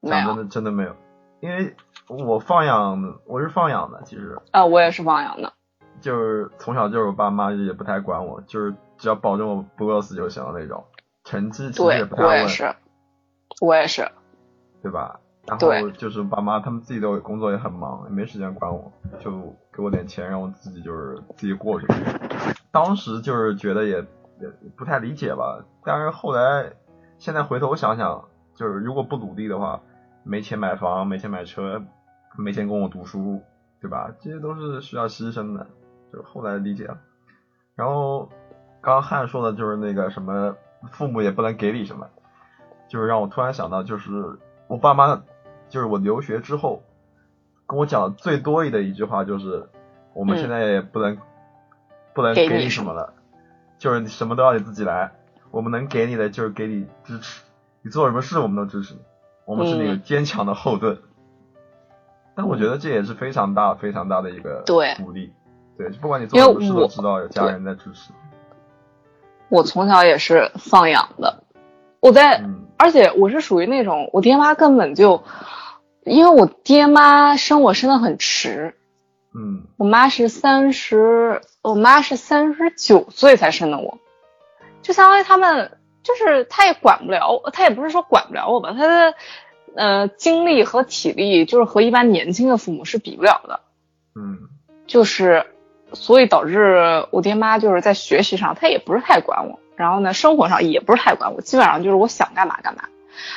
[0.01, 0.95] 没讲真的真的没有，
[1.41, 1.75] 因为
[2.07, 5.51] 我放养，我是放养的，其实啊，我也是放养的。
[6.01, 10.83] 就是从小就是我爸妈也不太管我，就是只要保证我不饿死就行了那种，
[11.23, 12.75] 成绩其实也不太问，我也是，
[13.61, 14.07] 我也是。
[14.83, 15.19] 对吧？
[15.47, 19.31] 然后就是爸妈他们自己都工作也很忙，也没时间管我，就
[19.73, 21.87] 给我点钱让我自己就是自己过去。
[22.71, 23.97] 当时就是觉得也
[24.39, 26.71] 也不太理解吧，但是后来
[27.17, 29.81] 现在回头想想，就是如果不努力的话，
[30.23, 31.81] 没钱买房，没钱买车，
[32.37, 33.41] 没钱供我读书，
[33.81, 34.11] 对吧？
[34.21, 35.65] 这些都是需要牺牲的，
[36.13, 36.97] 就是后来理解了。
[37.75, 38.29] 然后
[38.81, 40.55] 刚刚汉说的就是那个什么，
[40.91, 42.07] 父母也不能给你什么，
[42.87, 44.37] 就是让我突然想到，就是
[44.67, 45.21] 我爸妈，
[45.67, 46.81] 就是我留学之后
[47.67, 49.67] 跟我讲的最多的一句话就是，
[50.13, 51.17] 我们嗯现在也不能、
[52.13, 53.13] 不能给给你什么了，
[53.77, 55.11] 就是你什么都要你自己来，
[55.51, 57.43] 我们能给你的就是给你支持，
[57.81, 59.01] 你做什么事我们都支持你，
[59.45, 60.97] 我们是你嗯坚强的后盾。
[62.35, 65.33] 但我觉得这也是非常大非常大的一个对鼓励，
[65.77, 68.13] 对，不管你做什么事都知道有家人在支持。
[69.49, 71.43] 我从小也是放养的，
[71.99, 72.67] 我在，嗯。
[72.77, 75.21] 而且我是属于那种我爹妈根本就，
[76.05, 78.73] 因为我爹妈生我生的很迟，
[79.35, 79.63] 嗯。
[79.75, 83.97] 我妈是三十，我妈是三十九岁才生的我，
[84.81, 89.13] 就相当于他们就是他也管不了，他也不是说管不了我吧，他的
[89.75, 93.59] 呃精力和体力就是和一般年轻的父母是比不了的，
[94.15, 94.37] 嗯。
[94.87, 95.45] 就是
[95.93, 102.83] 所以导致我爹妈就是在学习上他也不是太管我，然后呢生活上也不是太管我，基本上就是我想干嘛干嘛。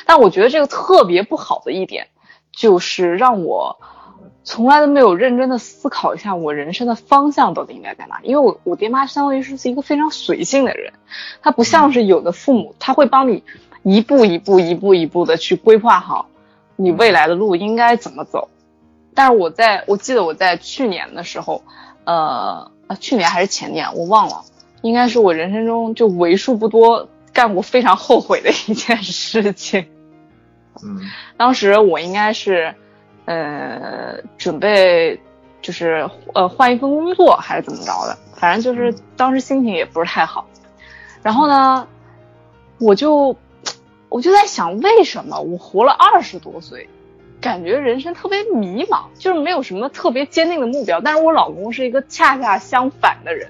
[0.05, 2.07] 但我觉得这个特别不好的一点，
[2.51, 3.77] 就是让我
[4.43, 8.19] 从来都没有认真的思考一下我人生的方向到底应该在哪。
[8.23, 10.93] 因为我我爹妈相当于是一个非常随性的人，
[11.41, 13.43] 他不像是有的父母，他会帮你
[13.83, 16.27] 一步一步一步一步的去规划好
[16.75, 18.49] 你未来的路应该怎么走。
[19.13, 21.63] 但是我在我记得我在去年的时候，
[22.05, 24.43] 呃，呃去年还是前年，我忘了，
[24.81, 29.87] 应该是我人生中就为数不多干过非常后悔的一件事情。
[30.83, 30.99] 嗯
[31.37, 32.73] 当时我应该是，
[33.25, 35.19] 呃，准备
[35.61, 40.45] 就是呃换一份工作还是怎么着的，反正就是当时心情也不是太好。
[41.21, 41.87] 然后呢，
[42.79, 43.35] 我就
[44.09, 46.89] 我就在想，为什么我活了二十多岁，
[47.43, 51.01] 感觉人生特别迷茫，就是没有什么特别坚定的目标。
[51.01, 53.49] 但是我老公是一个恰恰相反的人，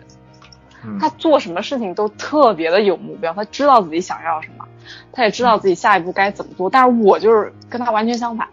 [0.83, 4.65] 嗯他做什么事情都特别的有目标，他知道自己想要什么，
[5.11, 6.67] 他也知道自己下一步该怎么做。
[6.71, 8.47] 但是我就是跟他完全相反，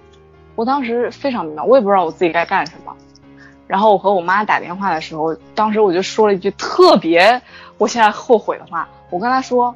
[0.57, 2.95] 我当时非常迷茫，我也不知道我自己该干什么。
[3.67, 7.41] 然后我和我妈打电话的时候，当时我就说了一句特别
[7.79, 9.75] 我现在后悔的话，我跟她说：“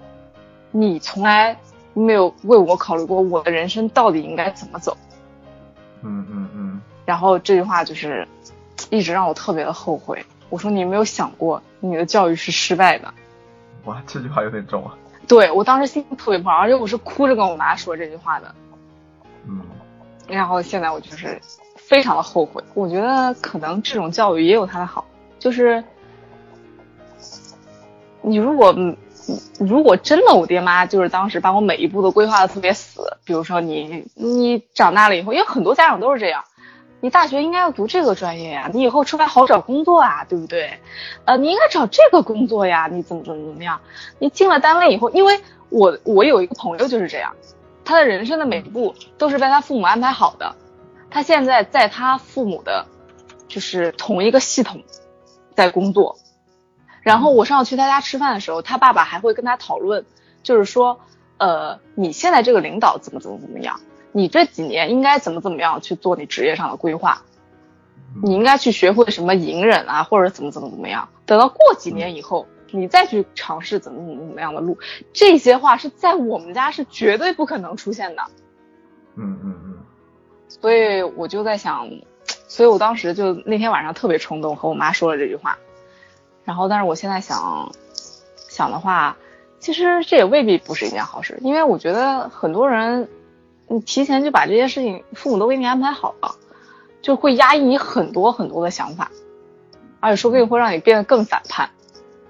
[0.72, 1.56] 你从来
[1.94, 4.94] 没有为我考虑过我的人生到底应该怎么走。
[6.04, 8.26] 嗯嗯嗯，”然后这句话就是
[8.90, 10.24] 一直让我特别的后悔。
[10.50, 13.12] 我说：“你有没有想过，你的教育是失败的？”
[13.86, 14.94] 哇，这句话有点重啊。
[15.26, 18.54] 对我当时心情特别不好，而且我是哭着跟我妈说这句话的。
[19.46, 19.60] 嗯
[20.28, 21.38] 然后现在我就是
[21.76, 25.04] 非常的后悔，我觉得可能这种教育也有它的好，
[25.38, 25.84] 就是
[28.22, 28.96] 你如果嗯
[29.58, 36.44] 如果真的我爹妈就是当时把我每一步都规划的特别死，比如说你你长大了以后，因为很多家长都是这样，
[37.00, 40.78] 你大学应该要读这个专业呀，你以后出来好找工作啊，对不对？
[41.24, 43.80] 呃，你应该找这个工作呀，你怎么怎么怎么样？
[44.18, 47.34] 你进了单位以后，因为我我有一个朋友就是这样，
[47.84, 50.54] 他的人生的每一步都是被他父母安排好的。
[51.10, 52.86] 他现在在他父母的，
[53.46, 54.82] 就是同一个系统，
[55.54, 56.18] 在工作。
[57.04, 60.04] 然后我上次去他家吃饭的时候，他爸爸还会跟他讨论，
[60.42, 60.98] 就是说，
[61.36, 63.78] 呃，你现在这个领导怎么怎么怎么样，
[64.10, 67.22] 你这几年应该怎么怎么样去做你职业上的规划，
[68.22, 71.08] 你应该去学会什么隐忍啊，或者怎么怎么怎么样。
[71.26, 74.78] 等到过几年以后，你再去尝试怎么怎么怎么样的路，
[75.12, 78.22] 这些话是在我们家是绝对不可能出现的。
[79.16, 79.74] 嗯嗯嗯，
[80.48, 81.86] 所以我就在想，
[82.48, 85.58] 所以我当时就那天晚上特别冲动，和我妈说了这句话。
[86.44, 87.72] 然后，但是我现在想
[88.48, 89.16] 想的话，
[89.58, 93.08] 其实这也未必不是一件好事，因为我觉得很多人，
[93.66, 96.34] 你提前就把这些事情父母都给你安排好了，
[97.00, 99.10] 就会压抑你很多很多的想法，
[100.00, 101.70] 而且说不定会让你变得更反叛，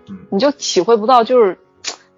[0.09, 1.59] 嗯你就体会不到就是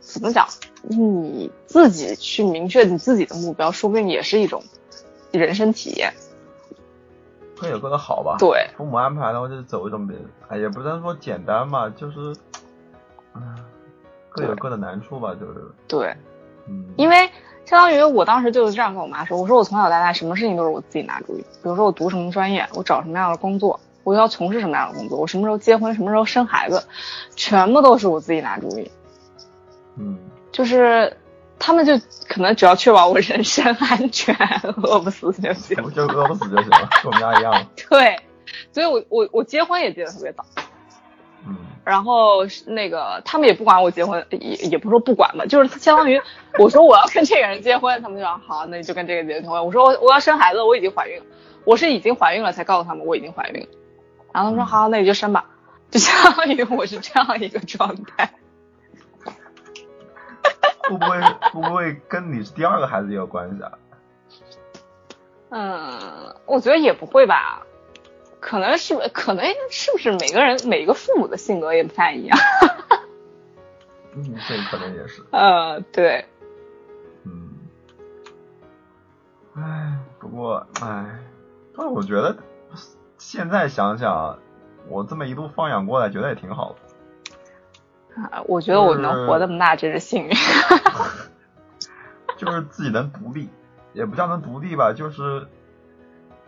[0.01, 0.47] 怎么讲，
[0.83, 4.63] 你自己去明确你自己的目标，说不定也是一种
[5.33, 6.13] 人生体验。
[7.61, 8.37] 各有各的好吧。
[8.38, 10.16] 对，父母安排的话就是走一种别，
[10.49, 12.35] 哎，也不能说简单吧，就是，
[13.35, 13.57] 嗯，
[14.31, 16.16] 各有各的难处吧，就是，对，
[16.69, 17.16] 嗯，因为
[17.64, 26.87] 相当于我当时就是这样跟我妈说，我说我从小到大什么事情都是我自己拿主意，比如说我读什么专业，我找什么样的工作，我要从事什么样的工作，我什么时候结婚，什么时候生孩子，
[27.35, 28.90] 全部都是我自己拿主意。
[29.97, 30.19] 嗯。
[30.53, 31.14] 就是
[31.59, 34.35] 他们就可能只要确保我人身安全，
[34.83, 35.77] 饿不死就行。
[35.85, 37.66] 我就饿不死就行了， 跟我们家一样。
[37.88, 38.19] 对，
[38.73, 40.45] 所以我我我结婚也结得特别早。
[41.49, 46.21] 嗯然后那个他们也不管我结婚，也也不是说不管吧，就是相当于
[46.59, 49.64] 我说我要跟这个人结婚，他们就说好，那你就跟这个人结婚。
[49.64, 51.25] 我说我我要生孩子，我已经怀孕了，
[51.64, 53.69] 我是已经怀孕了才告诉他们我已经怀孕了，
[54.33, 55.47] 然后他们说好，那你就生吧，
[55.88, 58.33] 就相当于我是这样一个状态。
[60.88, 63.72] 会不会会不会跟你是第二个孩子也有关系啊？
[65.51, 67.64] 嗯，我觉得也不会吧，
[68.40, 72.37] 可能是可能是不是每个人每个父母的性格也不太一样。
[74.14, 75.25] 嗯，这可能也是。
[75.31, 76.25] 呃，对，
[77.25, 77.55] 嗯，
[79.55, 81.20] 唉，不过唉，
[81.76, 82.37] 但是我觉得
[83.18, 84.39] 现在想想，
[84.89, 86.78] 我这么一路放养过来，觉得也挺好的。
[88.17, 90.31] 啊，我觉得我能活这么大真是幸运。
[92.37, 93.49] 就是自己能独立，
[93.95, 95.47] 也不叫能独立吧，就是，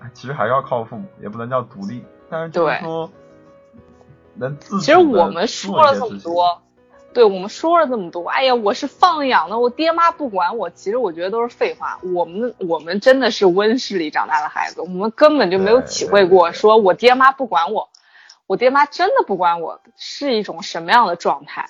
[0.01, 3.11] 哎其实还是要靠父母，也不能叫独立，但是就是对说
[4.35, 6.61] 能自主其实我们说了这么多，
[7.15, 11.99] 对我们说了这么多，哎呀，我是放养的，我爹妈不管我，其实我觉得都是废话。
[12.03, 17.89] 我们我们真的是温室里长大的孩子，我们根本就没有体会过，说我爹妈不管我，
[18.49, 21.67] 我爹妈真的不管我是一种什么样的状态。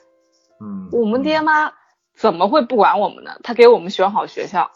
[0.60, 1.72] 嗯，我们爹妈
[2.16, 3.32] 怎么会不管我们呢？
[3.42, 4.70] 他给我们选好学校，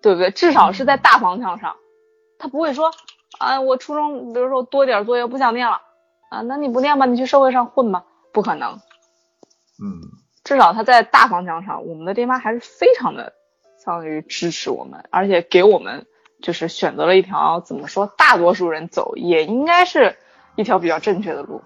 [0.00, 0.30] 对不对？
[0.30, 1.76] 至少是在大方向上，
[2.38, 2.92] 他不会说
[3.38, 5.80] 啊，我初中比如说多点作业不想念了
[6.30, 8.80] 啊，那你不念吧，你去社会上混吧，不可能。
[9.82, 10.00] 嗯
[10.44, 13.32] 至少他在大方向上，我们的爹妈还是非常的
[13.84, 16.06] 相当于支持我们，而且给我们
[16.42, 20.16] 就是选择了一条怎么说，大多数人走也应该是
[20.56, 21.62] 一条比较正确的路。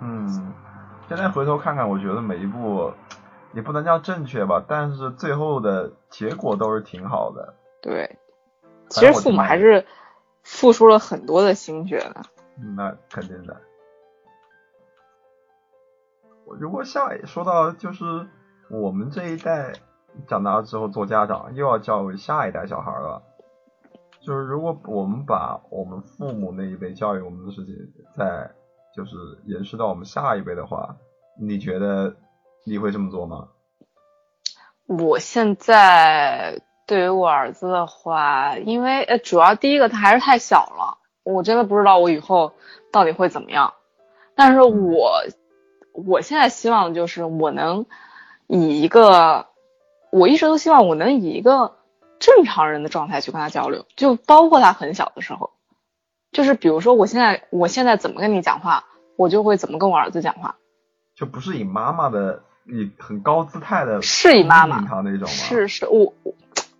[0.00, 0.52] 嗯，
[1.08, 2.92] 现在回头看看，我觉得每一步
[3.52, 7.54] 也不能叫正确吧，但是最后的结果都是挺好的。
[7.80, 8.18] 对，
[8.88, 9.86] 其实父母还是
[10.42, 12.22] 付出了很多的心血的。
[12.58, 13.60] 嗯，那肯定的。
[16.58, 18.28] 如果下说到就是
[18.68, 19.72] 我们这一代
[20.26, 23.22] 长大之后做家长，又要教育下一代小孩了。
[24.24, 27.74] 就是如果我们把我们父母那一辈教育我们的事情，
[28.16, 28.48] 再
[28.94, 29.16] 就是
[29.46, 30.96] 延续到我们下一辈的话，
[31.40, 32.14] 你觉得
[32.64, 33.48] 你会这么做吗？
[34.86, 42.52] 我现在对于我儿子的话，因为呃，主要第一个他还是太小了，我真的不知道我以后
[42.92, 43.74] 到底会怎么样。
[44.36, 45.24] 但是我
[45.92, 47.86] 我现在希望的就是我能
[48.46, 49.46] 以一个，
[50.12, 51.72] 我一直都希望我能以一个。
[52.22, 55.50] 正常人的状态去跟他交流，就包括他很小的时候，
[56.30, 58.84] 就是比如说我现在我现在怎么跟你讲话，
[59.16, 60.54] 我就会怎么跟我儿子讲话，
[61.16, 65.26] 就不是以妈妈的以很高姿态的，是以妈妈那种吗？
[65.26, 66.32] 是是，我我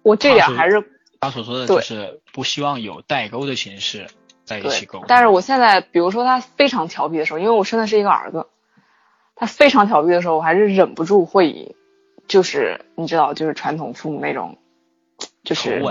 [0.03, 0.89] 我这点还是
[1.19, 4.07] 他所说的就是不希望有代沟的形式
[4.45, 5.07] 在一起沟通。
[5.09, 8.47] 但是我现在比如说他非常调皮的时候，因为我生的是一个儿子，
[9.35, 11.75] 他非常调皮的时候，我还是忍不住会以
[12.29, 14.57] 就是你知道就是传统父母那种。
[15.55, 15.83] 就是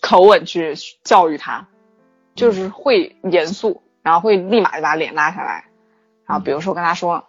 [0.00, 1.68] 口吻去教育他，
[2.34, 5.66] 就是会严肃，然后会立马就把脸拉下来，
[6.26, 7.24] 然后比如说跟他说，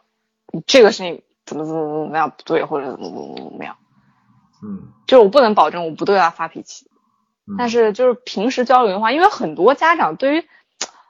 [0.52, 3.78] 你这个事情怎么怎么怎么样不对，或者怎么怎么怎么样，
[4.64, 6.90] 嗯，就是我不能保证我不对他发脾气，
[7.58, 10.48] 但是就是平时交流的话，因为很多家长对于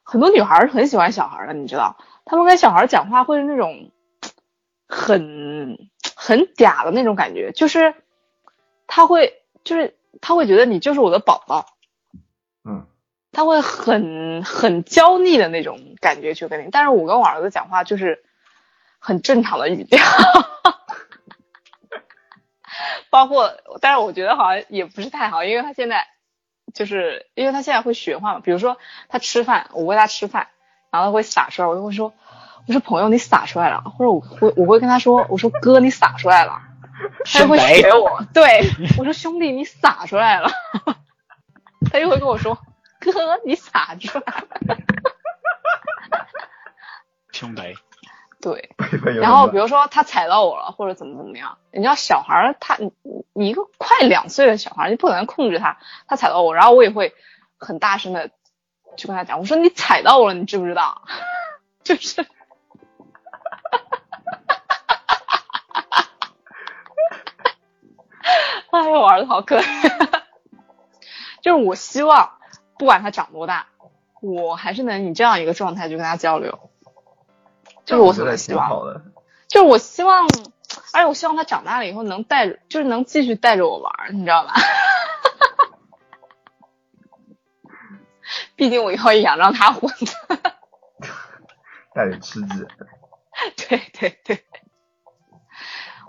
[0.03, 3.91] 很多女孩是很喜欢小孩的，你知道，他们跟小孩讲话会是那种
[4.88, 7.93] 很很嗲的那种感觉，就是
[8.88, 9.95] 他会就是。
[10.22, 11.66] 他会觉得你就是我的宝宝，
[12.64, 12.86] 嗯，
[13.32, 18.24] 他会很很娇腻的那种感觉去跟你，但是我跟我儿子讲话就是
[18.99, 19.99] 很正常的语调，
[23.09, 23.51] 包括，
[23.82, 26.07] 但是我觉得好像也不是太好，因为他现在
[26.74, 28.78] 就是因为他现在会学话嘛，比如说
[29.09, 30.47] 他吃饭，我喂他吃饭，
[30.89, 32.14] 然后他会撒出来，我就会说，
[32.68, 36.61] 我说朋友你撒出来了，或者我会我会跟他说，我说哥你撒出来了。
[37.26, 38.62] 他就会学我， 对
[38.98, 40.50] 我说：“兄弟，你洒出来了。
[41.91, 42.58] ”他就会跟我说
[43.00, 43.12] ：“哥，
[43.46, 44.78] 你洒出来了。”
[47.34, 47.76] 兄弟，
[48.41, 48.70] 对。
[49.20, 52.91] 然后比如说他踩到我了，或者怎么怎么样，你知道小孩他你
[53.34, 57.14] 你一个快两岁的小孩，你不可能控制他，他踩到我，然后我也会
[57.58, 58.30] 很大声的
[58.98, 61.02] 去跟他讲，我说：“你踩到我了，你知不知道？”
[61.84, 62.26] 就是。
[68.74, 69.63] 哎呦，我儿子好可爱，
[71.43, 72.38] 就是我希望，
[72.80, 73.67] 不管他长多大，
[74.19, 76.71] 我还是能以这样一个状态去跟他交流，
[77.86, 78.69] 就是我所希望。
[78.84, 79.03] 的，
[79.47, 80.26] 就是我希望，
[80.93, 84.55] 而且我希望他长大了以后能带着，就是能继续带着我玩，你知道吧？
[88.55, 90.38] 毕竟我以后也想让他混的，
[91.93, 92.65] 带着吃鸡，
[93.69, 94.43] 对对对，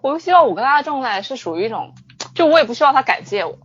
[0.00, 1.94] 我希望我跟他的状态是属于一种。
[2.34, 3.56] 就我也不需要他感谢我，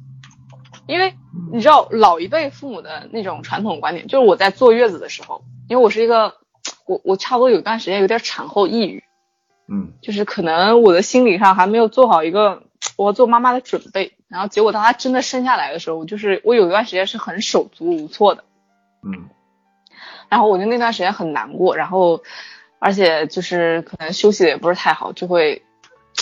[0.86, 1.16] 因为
[1.52, 6.36] 你知道老一辈父母的那种传统观点，就是我在坐月子的时候，因为我是一个，
[6.86, 9.04] 我我差不多有一段时间有点产后抑郁，
[9.68, 12.62] 嗯，就是可能我的心理上还没有做好一个
[12.96, 18.44] 我做妈妈的准备，然后结果当他真的生下来的时候，就是我有一段时间是很手足无措的，
[19.04, 19.30] 嗯，
[20.30, 22.22] 然后我就那段时间很难过，然后
[22.78, 25.64] 而且就是可能休息的也不是太好，就会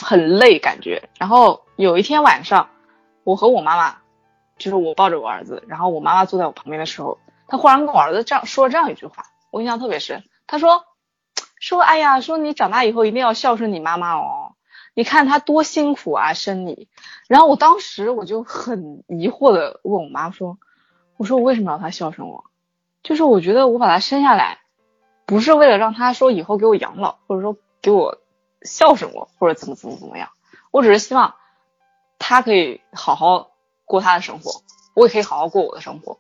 [0.02, 1.62] 很累感觉，然后。
[1.78, 2.70] 有一天晚上，
[3.24, 3.98] 我和我妈妈，
[4.58, 10.24] 就是我抱着我儿子，然后我妈妈坐在我旁边的时候，她忽然跟我儿子这样说了这样一句话，我印象特别深。
[10.48, 10.86] 她说
[11.62, 14.56] ：“说哎呀，说你长大以后一定要孝顺你妈妈哦，
[14.96, 16.88] 你看她多辛苦啊，生你。”
[17.30, 20.58] 然后我当时我就很疑惑的问我妈说
[21.16, 22.46] ：“我说我为什么要她孝顺我？
[23.04, 24.62] 就是我觉得我把她生下来，
[25.28, 28.18] 不是为了让她说以后给我养老，或者说给我
[28.64, 30.30] 孝顺我，或者怎么怎么怎么样，
[30.72, 31.36] 我只是希望。”
[32.20, 33.52] 他可以好好
[33.86, 34.62] 过他的生活，
[34.96, 36.20] 我也可以好好过我的生活。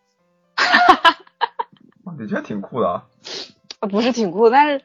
[2.20, 3.06] 你这挺酷的啊！
[3.88, 4.84] 不是挺酷，但是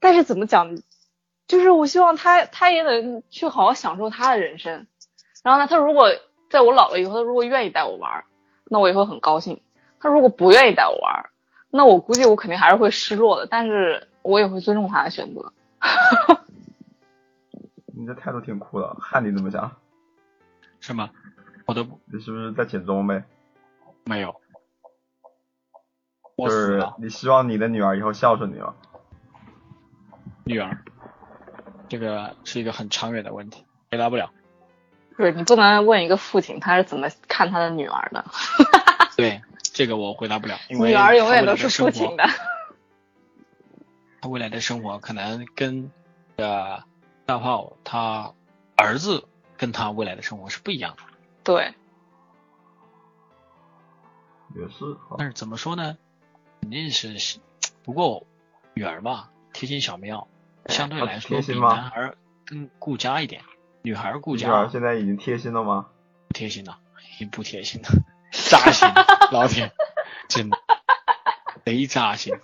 [0.00, 0.76] 但是怎么讲，
[1.46, 4.88] 就是我希望他他也能去好好享受他的人生。
[5.44, 6.08] 然后呢，他如果
[6.50, 8.24] 在我老了以后，他如果愿意带我玩，
[8.64, 9.62] 那我也会很高兴。
[10.00, 11.30] 他如果不愿意带我玩，
[11.70, 13.46] 那我估计我肯定还是会失落的。
[13.46, 15.52] 但是我也会尊重他的选择。
[17.94, 19.70] 你这态度挺酷的，看你怎么想？
[20.86, 21.10] 是吗？
[21.66, 23.24] 我都你是不是在减重呗？
[24.04, 24.40] 没有，
[26.38, 28.72] 就是你希望你的女儿以后孝顺你吗？
[30.44, 30.78] 女儿，
[31.88, 34.30] 这个是一个很长远的问题，回答不了。
[35.16, 38.24] 不是你不能问一个父亲他是怎么看他的女儿的，
[39.16, 42.24] 对，这个我回答不了，因为女儿永远都是父亲的。
[44.22, 45.90] 他未来的生活可能跟
[46.36, 46.84] 呃
[47.24, 48.32] 大炮他
[48.76, 49.24] 儿子
[49.56, 51.02] 跟他未来的生活是不一样的。
[51.44, 51.74] 对，
[54.54, 55.96] 也是，啊但是怎么说呢？
[56.62, 57.38] 肯定是，
[57.84, 58.26] 不过
[58.74, 60.26] 女儿嘛，贴心小棉袄，
[60.66, 63.42] 相对来说比男孩更顾家一点。
[63.82, 65.88] 女孩顾家女儿家现在已经贴心了吗？
[66.26, 66.78] 不贴心了，
[67.14, 67.88] 已经不贴心了，
[68.32, 68.88] 扎心，
[69.30, 69.72] 老铁，
[70.28, 70.58] 真的
[71.64, 72.34] 贼扎心。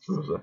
[0.00, 0.40] 是不是？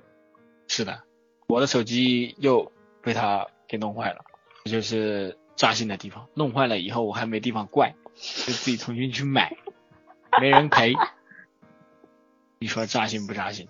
[0.68, 1.04] 是的，
[1.48, 4.26] 我的手机又被他给弄坏了，
[4.68, 6.28] 这就是扎心的地方。
[6.34, 9.56] 弄坏了以后，我还没地方怪，就自己重新去买，
[10.42, 10.94] 没人赔。
[12.60, 13.70] 你说扎心不扎心？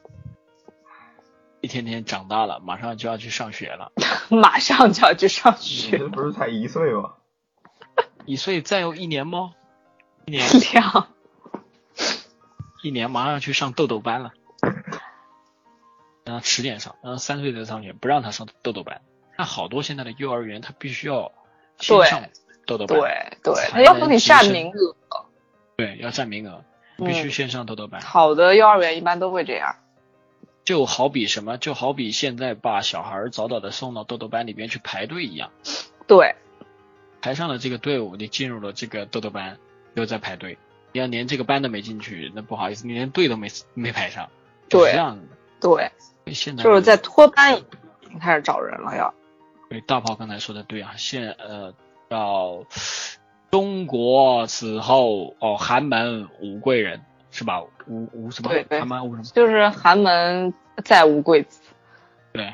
[1.62, 3.92] 一天天长大了，马上就要去上学了，
[4.30, 7.14] 马上就要去上学，这不是才一岁吗？
[8.26, 9.54] 一岁再有一年吗？
[10.26, 11.08] 一年，两
[12.82, 14.32] 一年马上要去上豆豆班了，
[16.24, 19.02] 让他迟点上，让他三岁再上学，不让他上豆豆班。
[19.38, 21.32] 那好多现在的幼儿园，他必须要
[21.80, 22.24] 先对上
[22.66, 22.98] 豆豆班，
[23.44, 24.96] 对对，要帮你占名额。
[25.76, 26.64] 对，要占名额，
[26.98, 28.02] 必须嗯先上豆豆班。
[28.02, 29.76] 好的幼儿园一般都会这样。
[30.66, 35.52] 就好比什么，就好比现在把小孩儿早早的送到豆豆班里边去排队一样，
[36.08, 36.36] 对，
[37.22, 39.58] 排上了这个队伍，你进入了这个豆豆班，
[39.94, 40.58] 又在排队。
[40.92, 44.30] 你要连这个班都没进去，那不好意思，你连队都没没排上，
[44.68, 45.24] 对这样的。
[45.62, 45.92] 对，
[46.34, 47.64] 现在就是在托班已
[48.10, 49.14] 经开始找人了要。
[49.70, 51.74] 对大炮刚才说的对啊，现呃
[52.08, 52.64] 到
[53.52, 57.02] 中国此后哦，寒门无贵人
[57.32, 57.62] 是吧？
[57.86, 58.50] 无无什么？
[58.50, 59.24] 对对寒门无什么？
[59.34, 60.54] 就是寒门
[60.84, 61.60] 再无贵子，
[62.34, 62.54] 对，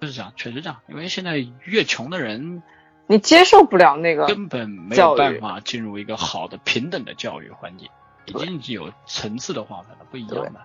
[0.00, 0.78] 就是这样，确实这样。
[0.88, 2.62] 因为现在越穷的人
[3.06, 4.26] 你接受不了那个。
[4.26, 7.88] 根本没有办法进入一个好的平等的教育环境，
[8.26, 10.60] 已经有层次的划分了，不一样的。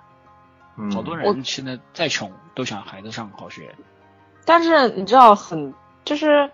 [0.78, 3.76] 嗯，好多人现在再穷都想孩子上好学，
[4.46, 5.74] 但是你知道很
[6.06, 6.50] 就是，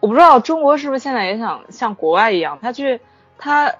[0.00, 3.00] 我不知道中国是不是现在也想像国外一样，他去
[3.38, 3.74] 他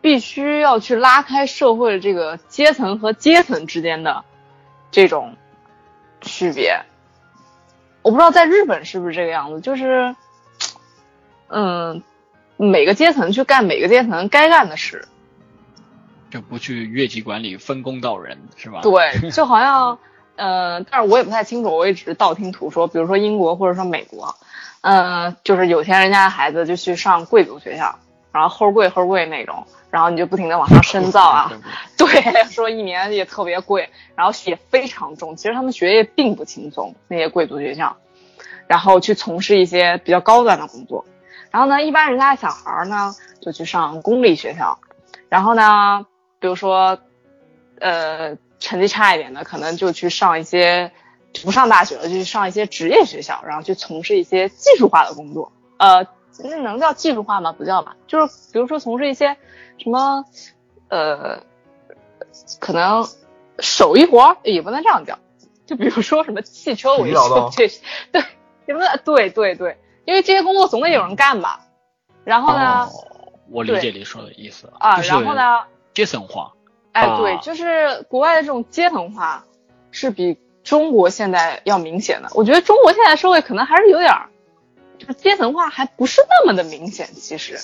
[0.00, 4.24] 必须要去拉开社会的这个阶层和阶层之间的
[4.90, 5.36] 这种
[6.20, 6.80] 区别。
[8.02, 10.14] 我不知道在日本是不是这个样子，就是，
[11.48, 12.02] 嗯，
[12.56, 15.06] 每个阶层去干每个阶层该干的事。
[16.30, 18.80] 就不去越级管理，分工到人，是吧？
[18.82, 19.98] 对，就好像，
[20.40, 22.88] 呃，但是我也不太清楚，我也只是道听途说。
[22.88, 24.34] 比如说英国或者说美国，
[24.80, 27.94] 呃，就是有钱人家的孩子就去上贵族学校，
[28.32, 31.52] 然后齁贵齁贵那种，然后你就不停的往上 深造啊，
[31.98, 32.08] 对，
[32.50, 35.36] 说一年也特别贵，然后也非常重。
[35.36, 37.94] 其实他们学业并不轻松，那些贵族学校，
[38.66, 41.04] 然后去从事一些比较高端的工作。
[41.50, 44.78] 然后呢，一般人家的小孩儿呢就去上公立学校，
[45.28, 46.06] 然后呢，
[46.38, 46.96] 比如说，
[47.80, 50.92] 呃，成绩差一点的，可能就去上一些
[51.42, 55.50] 不上大学了，就去上一些职业学校，然后去从事一些技术化的工作。
[55.78, 56.06] 呃，
[56.44, 57.52] 那能叫技术化吗？
[57.52, 59.36] 不叫吧，就是比如说从事一些
[59.78, 60.24] 什么，
[60.88, 61.42] 呃，
[62.60, 63.08] 可能
[63.58, 65.18] 手艺活儿也不能这样叫，
[65.66, 67.80] 就比如说什么汽车维修这些，
[68.12, 68.22] 对，
[68.66, 71.66] 也不能对对对，因为这些工作总得有人干吧。
[72.24, 72.90] 然后呢，哦，
[73.48, 76.52] 我理解你说的意思了啊，然后呢，阶层化，
[76.92, 79.44] 哎，啊对，就是国外的这种阶层化
[79.90, 82.28] 是比中国现在要明显的。
[82.34, 84.28] 我觉得中国现在社会可能还是有点儿，
[84.98, 87.08] 就是阶层化还不是那么的明显。
[87.14, 87.58] 其实，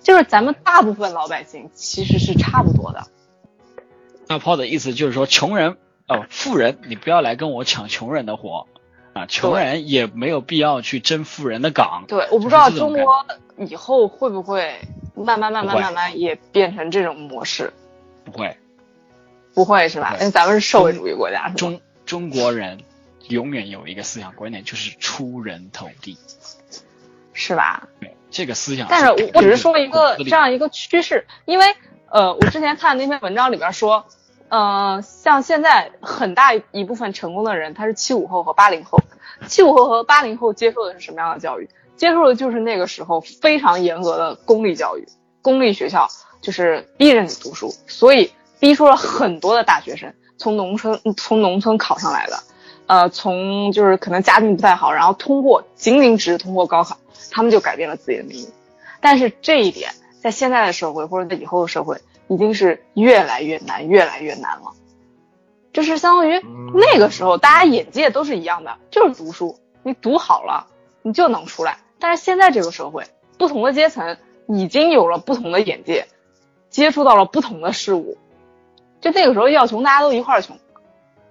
[0.00, 3.04] 就是咱们大部分老百姓其实是差不多的。
[4.26, 5.76] 大炮的意思就是说，穷人
[6.06, 8.66] 哦，富人你不要来跟我抢穷人的活
[9.14, 12.04] 啊，穷人也没有必要去争富人的岗。
[12.08, 13.26] 对，我不知道中国
[13.58, 14.74] 以后会不会
[15.14, 17.72] 慢慢慢慢慢慢也变成这种模式，
[18.24, 18.56] 不会，
[19.54, 20.16] 不会是吧？
[20.18, 22.80] 因为咱们是社会主义国家，中中国人
[23.28, 26.18] 永远有一个思想观念，就是出人头地。
[27.36, 27.88] 是吧？
[27.98, 28.86] 对，这个思想。
[28.88, 31.66] 但是我我只是说一个这样一个趋势，因为
[32.08, 34.06] 呃，我之前看那篇文章里边说，
[34.48, 39.00] 呃，像现在很大一部分成功的人，他是七五后和八零后，
[39.48, 41.68] 七五后和八零后接受的是什么样的教育？
[41.96, 45.04] 接受的就是那个时候非常严格的公立教育，
[45.42, 46.08] 公立学校
[46.44, 48.30] 就是逼着你读书，所以
[48.60, 52.42] 逼出了很多的大学生从农村从农村考上来的，
[52.86, 56.98] 呃，从就是可能家境不太好，然后通过仅仅只是通过高考，
[57.30, 58.46] 他们就改变了自己的命运。
[59.00, 64.72] 但是这一点在现在的社会或者在以后的社会，已经是越来越难，越来越难了。
[65.72, 66.40] 就是相当于
[66.74, 70.66] 那个时候，大家眼界都是一样的，就是读书，你读好了，
[71.02, 71.78] 你就能出来。
[71.98, 73.04] 但是现在这个社会，
[73.38, 74.16] 不同的阶层
[74.46, 76.06] 已经有了不同的眼界，
[76.74, 78.18] 接触到了不同的事物。
[79.00, 80.58] 就那个时候要穷，大家都一块儿穷，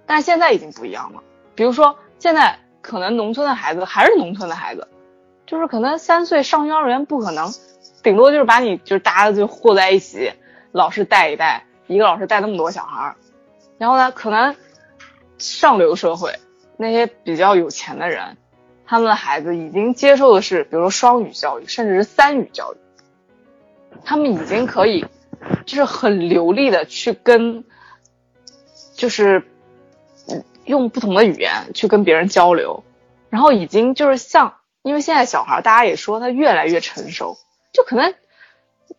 [0.05, 1.21] 但现在已经不一样了。
[1.53, 4.87] 比如说，现在可能农村的孩子还是农村的孩子，
[5.45, 7.51] 就是可能三岁上幼儿园不可能，
[8.01, 10.31] 顶多就是把你就是大家就和在一起，
[10.71, 13.15] 老师带一带，一个老师带那么多小孩儿。
[13.77, 14.55] 然后呢，可能
[15.37, 16.39] 上流社会
[16.77, 18.37] 那些比较有钱的人，
[18.85, 22.77] 他们的孩子已经接受的是，比如说双语教育，甚至是三语教育，
[24.05, 25.05] 他们已经可以
[25.65, 27.63] 就是很流利的去跟，
[28.95, 29.43] 就是
[30.65, 32.83] 用不同的语言去跟别人交流，
[33.29, 37.37] 然后已经就是像，因为现在小孩大家也说他越来越成熟，
[37.71, 38.13] 就可能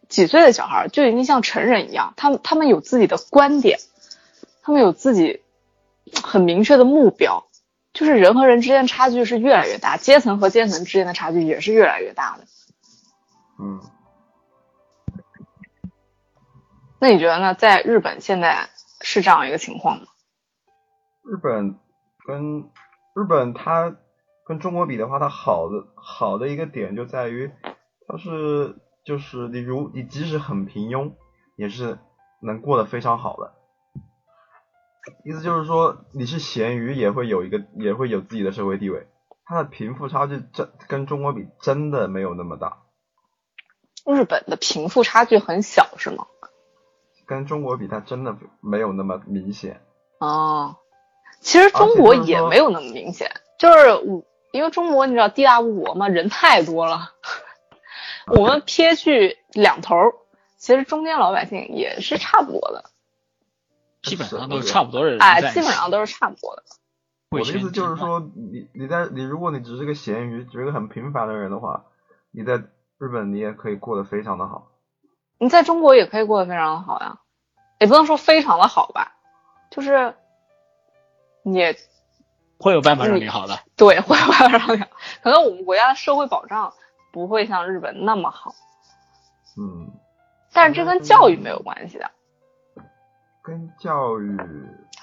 [0.09, 3.79] 几岁的小孩就已经像成人一样，他们他们有自己的观点。
[4.67, 5.43] 他们有自己
[6.23, 7.45] 很明确的目标，
[7.93, 12.45] 就是人和人之间差距是越来越大，阶层和阶层之间的差距也是越来越大的。
[13.61, 13.83] 嗯，
[17.05, 17.53] 那你觉得呢？
[17.53, 18.71] 在日本现在
[19.03, 20.07] 是这样一个情况吗？
[21.23, 21.79] 日本
[22.27, 22.63] 跟
[23.15, 23.95] 日本它
[24.47, 27.53] 跟中国比的话，它好的好的一个点就在于，
[28.09, 31.13] 它是就是你如你即使很平庸，
[31.59, 31.99] 也是
[32.41, 33.53] 能过得非常好的。
[35.27, 39.07] 意思就是说，你是咸鱼也会有一个，也会有自己的社会地位。
[39.45, 42.79] 它的贫富差距真跟中国比真的没有那么大。
[44.07, 46.27] 日本的贫富差距很小是吗？
[47.27, 49.81] 跟中国比，它真的没有那么明显。
[50.18, 50.77] 哦，
[51.41, 57.11] 其实中国也没有那么明显，就是我因为中国你知道地大物博嘛，人太多了。
[58.27, 59.95] 我们撇去两头，
[60.57, 62.85] 其实中间老百姓也是差不多的。
[64.03, 66.62] 基本上都是差不多的人，哎，基本上都是差不多的。
[67.31, 71.87] 我的意思就是说，你你在你如果你只是个咸鱼，只是个很平凡的人的话，
[72.31, 72.62] 你在
[72.99, 74.70] 日本你也可以过得非常的好。
[75.39, 77.18] 你在中国也可以过得非常的好呀，
[77.78, 79.16] 也不能说非常的好吧，
[79.70, 80.14] 就是
[81.43, 81.74] 你
[82.59, 83.59] 会有办法让你好的。
[83.76, 84.89] 对，会有办法让你好。
[85.22, 86.72] 可能我们国家的社会保障
[87.12, 88.55] 不会像日本那么好。
[89.59, 89.91] 嗯。
[90.53, 92.09] 但是这跟教育没有关系的。
[93.43, 94.39] 跟教育，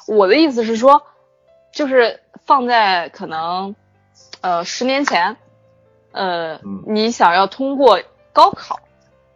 [0.08, 1.04] 我的意思是说，
[1.74, 3.76] 就是放在可能，
[4.40, 5.36] 呃，十年前，
[6.12, 8.02] 呃，你想要通过
[8.34, 8.80] 高考，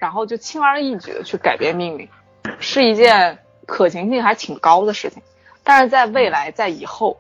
[0.06, 2.08] 然后就轻而易举的去改变命运，
[2.60, 5.24] 是一件可行性还挺高的事情。
[5.64, 7.18] 但是在未来，在以后，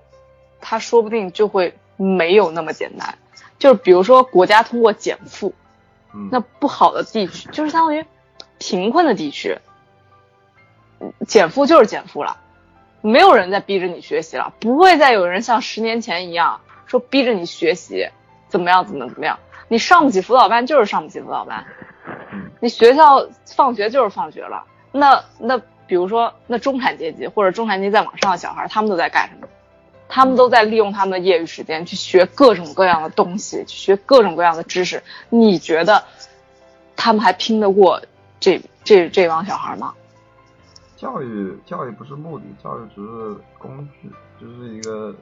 [0.61, 3.17] 它说不定就会没有那么简单。
[3.57, 5.51] 就是比如说，国家通过减负，
[6.29, 8.05] 那不好的地区，就是相当于
[8.59, 9.57] 贫困的地区。
[11.25, 12.37] 减负就是减负了，
[13.01, 18.07] 没有人再逼着你学习了，不会再有人像十年前一样说逼着你学习，
[18.47, 21.65] 怎么样怎么怎么样，你上不起辅导班就是上不起辅导班，
[22.65, 24.65] 你学校放学就是放学了。
[24.91, 25.55] 那那
[25.85, 29.47] 比如说那中产阶级或者中产阶级再往上的小孩，他们都在干什么？
[30.07, 35.03] 他们都在利用他们的业余时间去学各种各样的东西，去学各种各样的知识。
[35.29, 36.03] 你觉得
[36.95, 38.01] 他们还拼得过
[38.39, 39.93] 这这这帮小孩吗？
[40.97, 44.09] 教育教育不是目的，教育只是工具，
[44.41, 45.13] 就是一个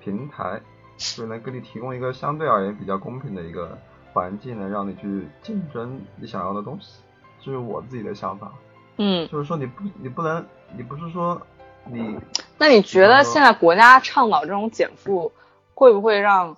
[0.00, 0.60] 平台，
[0.96, 3.76] 就能给你提供一个相对而言比较公平的一个
[4.14, 7.02] 环境，能让你去竞争你想要的东西。
[7.42, 8.50] 这是我自己的想法。
[8.96, 11.38] 嗯，就是说你不你不能，你不是说
[11.84, 12.18] 你。
[12.56, 15.32] 那你觉得现在国家倡导这种减负，
[15.74, 16.56] 会不会让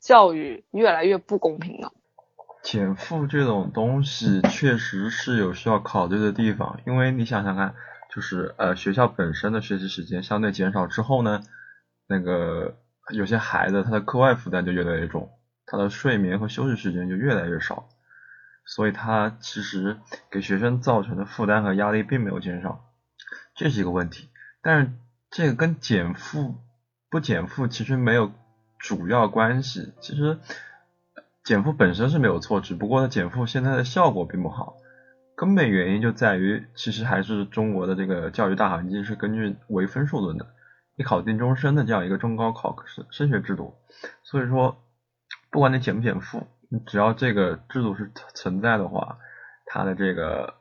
[0.00, 1.90] 教育越来越不公平呢？
[2.62, 7.74] 减负这种东西确实是有需要考虑的地方，因为你想想看。
[8.14, 11.42] 就是呃学校本身的学习时间相对减少之后呢，
[12.08, 12.78] 那个
[13.12, 15.28] 有些孩子他的课外负担就越来越重，
[15.66, 17.88] 他的睡眠和休息时间就越来越少，
[18.64, 19.98] 所以他其实
[20.30, 22.84] 给学生造成的负担和压力并没有减少，
[23.54, 24.30] 这是一个问题。
[24.62, 24.92] 但是
[25.30, 26.56] 这个跟减负
[27.10, 28.32] 不减负其实没有
[28.78, 30.38] 主要关系，其实
[31.44, 34.76] 减负本身是没有错，只不过呢减负现在的效果并不好。
[35.36, 40.46] 根本原因就在于，其实还是中国的这个教育大环境是根据唯分数论的，
[40.94, 43.74] 你考定终身的这样一个中高考升升学制度，
[44.22, 44.82] 所以说，
[45.50, 49.18] 不管你减不减负，你只要这个制度是存在的话，
[49.66, 50.54] 它的这个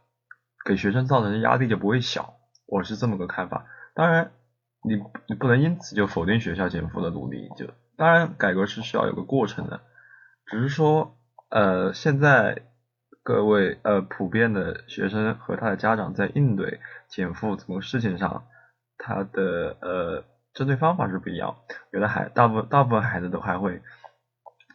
[0.65, 3.65] 给学生造成的压力就不会小，我是这么个看法。
[3.93, 4.31] 当然，
[4.83, 4.95] 你
[5.27, 7.67] 你不能因此就否定学校减负的努力，就
[7.97, 9.81] 当然改革是需要有个过程的，
[10.45, 11.17] 只是说，
[11.49, 12.63] 呃，现在。
[13.27, 18.45] 各位呃普遍的学生和他的家长在应对减负这个事情上，
[18.99, 20.23] 他的呃
[20.53, 21.55] 针对方法是不一样。
[21.91, 23.81] 有的孩大部大部分孩子都还会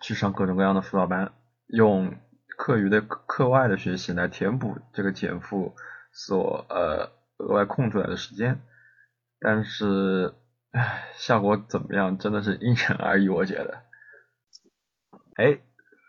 [0.01, 1.33] 去上各种各样的辅导班，
[1.67, 2.15] 用
[2.57, 5.75] 课余的课外的学习来填补这个减负
[6.13, 8.61] 所呃额外空出来的时间。
[9.41, 10.35] 但是，
[10.73, 13.83] 唉，效果怎么样，真的是因人而异，我觉得。
[15.37, 15.59] 哎，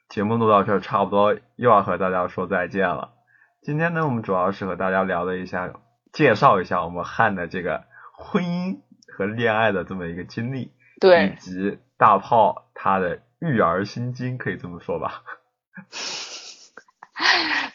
[0.10, 3.14] 节目录到这儿，差不多又要和大家说再见了。
[3.62, 5.74] 今天呢，我们主要是和大家聊了一下，
[6.12, 7.86] 介绍一下我们汉的这个
[8.18, 8.82] 婚姻
[9.16, 15.24] 和恋爱的这么一个经历，对，以及大炮他的育儿心经，可以这么说吧？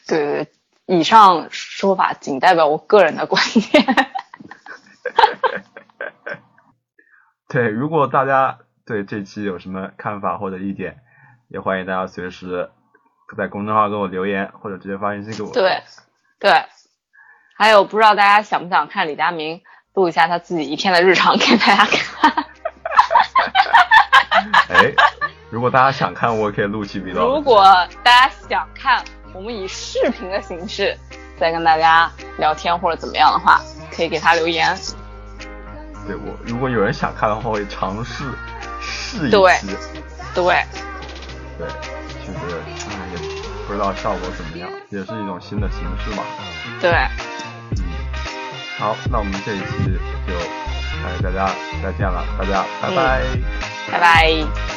[0.07, 0.53] 对 对，
[0.87, 3.85] 以上说法仅代表我个人的观点。
[7.49, 11.01] 对，如果大家对这期有什么看法或者意见，
[11.49, 12.71] 也欢迎大家随时
[13.37, 15.53] 在公众号给我留言，或者直接发信息给我。
[15.53, 15.83] 对，
[16.39, 16.65] 对，
[17.57, 19.63] 还有不知道大家想不想看李佳明
[19.95, 22.33] 录一下他自己一天的日常给大家看？
[24.69, 24.93] 哎，
[25.51, 27.37] 如果大家想看，我可以录期 vlog。
[27.37, 27.65] 如果
[28.03, 30.97] 大家想看，我们以视频的形式
[31.39, 33.61] 再跟大家聊天或者怎么样的话，
[33.95, 34.77] 可以给他留言。
[36.07, 38.25] 对我，如果有人想看的话，我会尝试
[38.81, 39.67] 试一对期。
[40.35, 40.45] 对，
[41.59, 41.67] 对，
[42.27, 42.57] 就是
[42.91, 43.19] 哎，也
[43.67, 46.23] 不知道效果怎么样，也是一种新的形式嘛。
[46.81, 46.91] 对，
[47.79, 47.85] 嗯，
[48.79, 50.35] 好，那我们这一期就
[51.05, 51.51] 哎大家
[51.83, 53.23] 再见了，大家拜拜。
[53.91, 54.76] 拜拜。